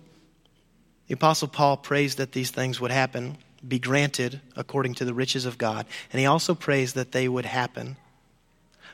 the 1.07 1.13
Apostle 1.13 1.47
Paul 1.47 1.77
prays 1.77 2.15
that 2.15 2.33
these 2.33 2.51
things 2.51 2.79
would 2.81 2.91
happen, 2.91 3.37
be 3.65 3.79
granted 3.79 4.41
according 4.55 4.95
to 4.95 5.05
the 5.05 5.13
riches 5.13 5.45
of 5.45 5.57
God. 5.57 5.85
And 6.11 6.19
he 6.19 6.25
also 6.25 6.53
prays 6.53 6.93
that 6.93 7.11
they 7.13 7.27
would 7.27 7.45
happen 7.45 7.95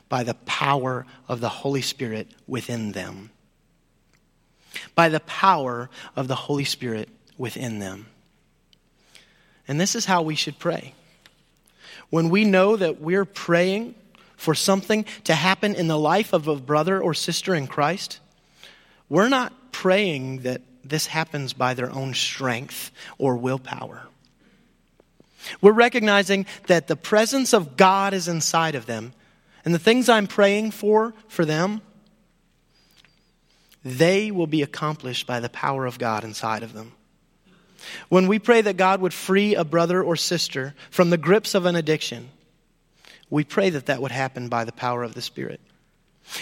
by 0.10 0.24
the 0.24 0.36
power 0.46 1.06
of 1.28 1.42
the 1.42 1.50
Holy 1.50 1.82
Spirit 1.82 2.28
within 2.48 2.92
them. 2.92 3.32
By 4.94 5.10
the 5.10 5.22
power 5.22 5.90
of 6.16 6.28
the 6.28 6.36
Holy 6.36 6.66
Spirit 6.66 7.10
within 7.38 7.80
them. 7.80 8.08
And 9.68 9.80
this 9.80 9.96
is 9.96 10.06
how 10.06 10.22
we 10.22 10.36
should 10.36 10.60
pray. 10.60 10.94
When 12.10 12.30
we 12.30 12.46
know 12.46 12.76
that 12.76 13.02
we're 13.02 13.26
praying 13.26 13.96
for 14.36 14.54
something 14.54 15.06
to 15.24 15.34
happen 15.34 15.74
in 15.74 15.88
the 15.88 15.98
life 15.98 16.34
of 16.34 16.48
a 16.48 16.56
brother 16.58 17.02
or 17.02 17.14
sister 17.14 17.56
in 17.56 17.66
Christ, 17.66 18.20
we're 19.10 19.30
not 19.30 19.72
praying 19.72 20.40
that 20.40 20.62
this 20.84 21.08
happens 21.08 21.54
by 21.54 21.74
their 21.74 21.92
own 21.92 22.14
strength 22.14 22.92
or 23.18 23.36
willpower. 23.38 24.04
We're 25.62 25.74
recognizing 25.74 26.46
that 26.68 26.88
the 26.88 26.96
presence 26.96 27.54
of 27.54 27.76
God 27.78 28.14
is 28.14 28.28
inside 28.28 28.76
of 28.76 28.86
them. 28.86 29.14
And 29.66 29.74
the 29.74 29.80
things 29.80 30.10
I'm 30.10 30.28
praying 30.28 30.72
for, 30.72 31.14
for 31.28 31.46
them, 31.46 31.82
they 33.84 34.32
will 34.32 34.48
be 34.48 34.62
accomplished 34.62 35.26
by 35.26 35.40
the 35.40 35.50
power 35.50 35.86
of 35.86 35.98
God 35.98 36.24
inside 36.24 36.64
of 36.64 36.74
them. 36.74 36.94
When 38.10 38.28
we 38.28 38.40
pray 38.40 38.62
that 38.62 38.78
God 38.78 39.02
would 39.02 39.14
free 39.14 39.56
a 39.56 39.66
brother 39.66 40.02
or 40.02 40.16
sister 40.16 40.74
from 40.90 41.10
the 41.10 41.18
grips 41.18 41.54
of 41.54 41.66
an 41.66 41.76
addiction, 41.76 42.30
we 43.30 43.44
pray 43.44 43.70
that 43.70 43.88
that 43.88 44.02
would 44.02 44.12
happen 44.12 44.48
by 44.48 44.64
the 44.64 44.72
power 44.72 45.04
of 45.04 45.14
the 45.14 45.22
Spirit. 45.22 45.60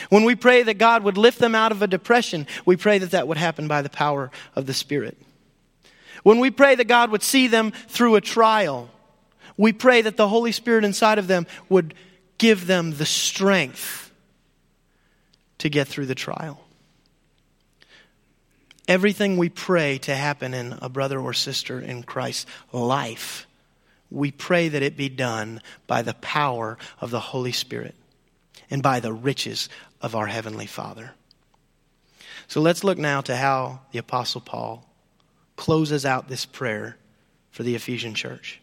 When 0.10 0.24
we 0.24 0.36
pray 0.36 0.64
that 0.64 0.78
God 0.78 1.04
would 1.04 1.18
lift 1.18 1.40
them 1.40 1.56
out 1.56 1.72
of 1.72 1.82
a 1.82 1.88
depression, 1.88 2.48
we 2.66 2.78
pray 2.78 2.98
that 2.98 3.12
that 3.12 3.28
would 3.28 3.38
happen 3.38 3.68
by 3.68 3.82
the 3.82 3.90
power 3.90 4.32
of 4.56 4.66
the 4.66 4.74
Spirit. 4.74 5.18
When 6.24 6.40
we 6.40 6.52
pray 6.52 6.76
that 6.76 6.88
God 6.88 7.12
would 7.12 7.24
see 7.24 7.48
them 7.48 7.72
through 7.88 8.16
a 8.16 8.22
trial, 8.22 8.90
we 9.58 9.74
pray 9.74 10.02
that 10.02 10.18
the 10.18 10.28
Holy 10.28 10.52
Spirit 10.52 10.84
inside 10.84 11.18
of 11.18 11.28
them 11.28 11.48
would 11.70 11.94
give 12.38 12.68
them 12.68 12.92
the 12.98 13.06
strength 13.06 14.12
to 15.60 15.70
get 15.70 15.88
through 15.88 16.08
the 16.08 16.16
trial. 16.16 16.64
Everything 18.88 19.38
we 19.38 19.50
pray 19.50 20.00
to 20.00 20.16
happen 20.16 20.54
in 20.54 20.78
a 20.82 20.90
brother 20.90 21.20
or 21.20 21.34
sister 21.34 21.80
in 21.80 22.04
Christ's 22.04 22.46
life, 22.72 23.48
we 24.10 24.32
pray 24.32 24.70
that 24.70 24.82
it 24.82 24.98
be 24.98 25.08
done 25.08 25.62
by 25.88 26.02
the 26.02 26.16
power 26.16 26.78
of 27.00 27.12
the 27.12 27.20
Holy 27.20 27.52
Spirit 27.52 27.96
and 28.72 28.82
by 28.82 29.00
the 29.00 29.14
riches 29.14 29.70
of 30.02 30.16
our 30.16 30.26
Heavenly 30.26 30.66
Father. 30.66 31.12
So 32.48 32.62
let's 32.62 32.84
look 32.84 32.98
now 32.98 33.22
to 33.22 33.36
how 33.36 33.82
the 33.92 34.00
Apostle 34.00 34.42
Paul 34.42 34.90
closes 35.58 36.06
out 36.06 36.28
this 36.28 36.46
prayer 36.46 36.98
for 37.52 37.64
the 37.64 37.76
Ephesian 37.76 38.16
church. 38.16 38.60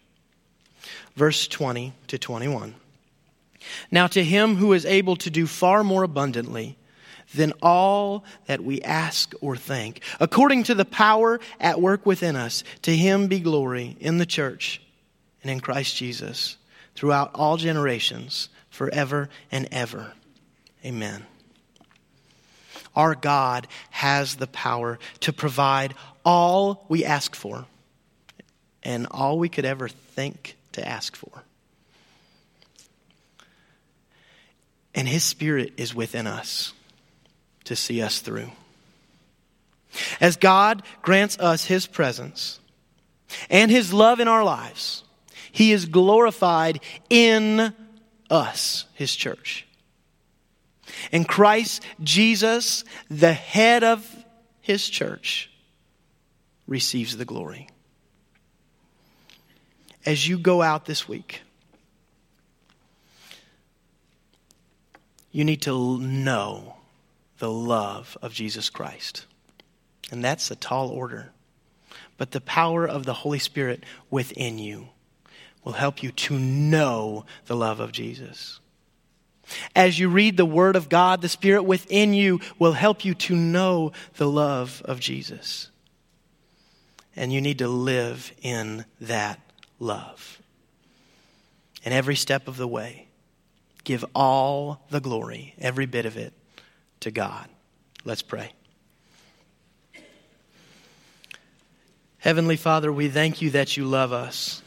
Verse 1.15 1.47
20 1.47 1.93
to 2.09 2.19
21. 2.19 2.75
Now, 3.91 4.07
to 4.09 4.25
him 4.25 4.57
who 4.57 4.73
is 4.73 4.87
able 4.87 5.17
to 5.17 5.31
do 5.31 5.47
far 5.47 5.85
more 5.85 6.03
abundantly 6.03 6.77
than 7.35 7.53
all 7.61 8.25
that 8.47 8.65
we 8.65 8.81
ask 8.83 9.35
or 9.41 9.57
think, 9.57 10.01
according 10.21 10.63
to 10.65 10.75
the 10.75 10.85
power 10.85 11.41
at 11.61 11.81
work 11.81 12.07
within 12.07 12.37
us, 12.37 12.65
to 12.83 12.97
him 12.97 13.27
be 13.27 13.41
glory 13.41 13.97
in 14.01 14.19
the 14.19 14.27
church 14.27 14.81
and 15.43 15.51
in 15.51 15.61
Christ 15.61 15.97
Jesus 15.97 16.57
throughout 16.95 17.31
all 17.35 17.57
generations 17.57 18.49
forever 18.79 19.29
and 19.51 19.67
ever. 19.73 20.13
Amen. 20.85 21.27
Our 22.95 23.17
God 23.17 23.67
has 23.91 24.37
the 24.37 24.47
power 24.47 25.01
to 25.21 25.33
provide 25.33 25.95
all 26.25 26.87
we 26.89 27.05
ask 27.05 27.35
for 27.35 27.67
and 28.85 29.09
all 29.11 29.37
we 29.37 29.49
could 29.49 29.65
ever 29.65 29.89
think 29.89 30.57
to 30.73 30.87
ask 30.87 31.17
for. 31.17 31.43
And 34.95 35.09
His 35.09 35.25
Spirit 35.25 35.73
is 35.77 35.93
within 35.93 36.29
us 36.29 36.73
to 37.65 37.75
see 37.75 38.01
us 38.01 38.21
through. 38.21 38.53
As 40.21 40.37
God 40.37 40.85
grants 41.03 41.37
us 41.41 41.65
His 41.65 41.89
presence 41.89 42.61
and 43.51 43.73
His 43.73 43.93
love 43.93 44.21
in 44.21 44.29
our 44.29 44.45
lives, 44.45 45.03
He 45.51 45.73
is 45.73 45.87
glorified 45.87 46.79
in 47.11 47.75
us, 48.31 48.85
His 48.95 49.15
church. 49.15 49.67
And 51.13 51.29
Christ 51.29 51.83
Jesus, 52.03 52.85
the 53.09 53.33
head 53.33 53.85
of 53.85 54.25
His 54.61 54.89
church, 54.89 55.51
receives 56.67 57.17
the 57.17 57.25
glory. 57.25 57.69
As 60.07 60.27
you 60.27 60.39
go 60.39 60.63
out 60.63 60.87
this 60.87 61.09
week, 61.09 61.43
you 65.31 65.45
need 65.45 65.63
to 65.63 65.99
know 65.99 66.77
the 67.39 67.51
love 67.51 68.17
of 68.23 68.33
Jesus 68.33 68.71
Christ. 68.71 69.27
And 70.11 70.25
that's 70.25 70.51
a 70.51 70.57
tall 70.57 70.89
order. 70.89 71.31
But 72.17 72.33
the 72.33 72.41
power 72.41 72.87
of 72.87 73.05
the 73.05 73.15
Holy 73.15 73.39
Spirit 73.39 73.85
within 74.11 74.59
you 74.59 74.89
will 75.65 75.73
help 75.73 76.03
you 76.03 76.11
to 76.13 76.39
know 76.39 77.25
the 77.47 77.57
love 77.57 77.81
of 77.81 77.93
Jesus. 77.93 78.61
As 79.75 79.99
you 79.99 80.09
read 80.09 80.37
the 80.37 80.45
Word 80.45 80.77
of 80.77 80.89
God, 80.89 81.23
the 81.23 81.29
Spirit 81.29 81.63
within 81.63 82.13
you 82.13 82.41
will 82.59 82.73
help 82.73 83.05
you 83.05 83.15
to 83.15 83.35
know 83.35 83.93
the 84.17 84.29
love 84.29 84.83
of 84.85 85.01
Jesus. 85.01 85.71
And 87.17 87.33
you 87.33 87.41
need 87.41 87.59
to 87.59 87.69
live 87.69 88.33
in 88.43 88.85
that 89.01 89.41
love. 89.79 90.41
And 91.85 91.95
every 91.95 92.17
step 92.17 92.49
of 92.49 92.57
the 92.57 92.69
way, 92.69 93.09
give 93.85 94.05
all 94.15 94.85
the 94.91 95.01
glory, 95.01 95.55
every 95.59 95.87
bit 95.87 96.07
of 96.07 96.17
it, 96.17 96.33
to 97.01 97.11
God. 97.11 97.49
Let's 98.05 98.23
pray. 98.23 98.53
Heavenly 102.19 102.57
Father, 102.57 102.93
we 102.93 103.09
thank 103.09 103.41
you 103.41 103.51
that 103.51 103.77
you 103.77 103.85
love 103.85 104.13
us. 104.13 104.63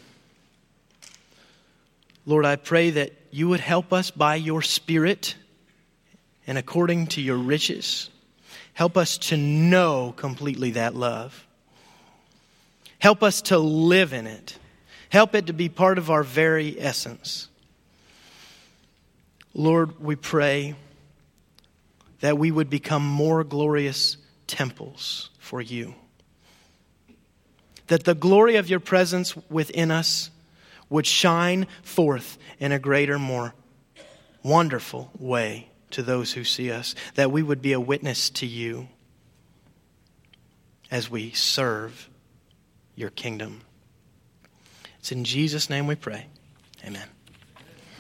Lord, 2.26 2.46
I 2.46 2.56
pray 2.56 2.92
that 2.92 3.14
you 3.32 3.50
would 3.50 3.60
help 3.60 3.92
us 3.92 4.12
by 4.12 4.36
your 4.36 4.62
Spirit 4.62 5.36
and 6.46 6.58
according 6.58 7.08
to 7.08 7.22
your 7.22 7.38
riches. 7.38 8.10
Help 8.74 8.98
us 8.98 9.18
to 9.18 9.38
know 9.38 10.14
completely 10.16 10.72
that 10.72 10.96
love. 10.96 11.48
Help 13.00 13.24
us 13.24 13.42
to 13.44 13.58
live 13.58 14.14
in 14.14 14.28
it. 14.28 14.58
Help 15.10 15.36
it 15.36 15.48
to 15.48 15.54
be 15.54 15.70
part 15.70 15.98
of 15.98 16.10
our 16.10 16.24
very 16.24 16.80
essence. 16.80 17.48
Lord, 19.54 20.00
we 20.00 20.16
pray 20.16 20.76
that 22.22 22.38
we 22.38 22.52
would 22.52 22.70
become 22.70 23.04
more 23.04 23.44
glorious 23.44 24.18
temples 24.48 25.30
for 25.40 25.60
you. 25.60 25.96
That 27.88 28.04
the 28.04 28.16
glory 28.16 28.56
of 28.56 28.70
your 28.70 28.80
presence 28.80 29.36
within 29.50 29.92
us 29.92 30.30
would 30.92 31.08
shine 31.08 31.66
forth 31.82 32.38
in 32.60 32.72
a 32.72 32.78
greater, 32.78 33.18
more 33.18 33.56
wonderful 34.44 35.10
way 35.18 35.70
to 35.90 36.04
those 36.04 36.34
who 36.34 36.44
see 36.44 36.70
us. 36.70 36.94
That 37.16 37.32
we 37.32 37.42
would 37.42 37.64
be 37.64 37.74
a 37.74 37.80
witness 37.80 38.30
to 38.32 38.46
you 38.46 38.88
as 40.92 41.10
we 41.10 41.32
serve 41.32 42.10
your 42.96 43.10
kingdom. 43.10 43.62
It's 45.00 45.12
in 45.12 45.24
Jesus' 45.24 45.70
name 45.70 45.88
we 45.88 45.96
pray. 45.96 46.28
Amen. 46.86 47.08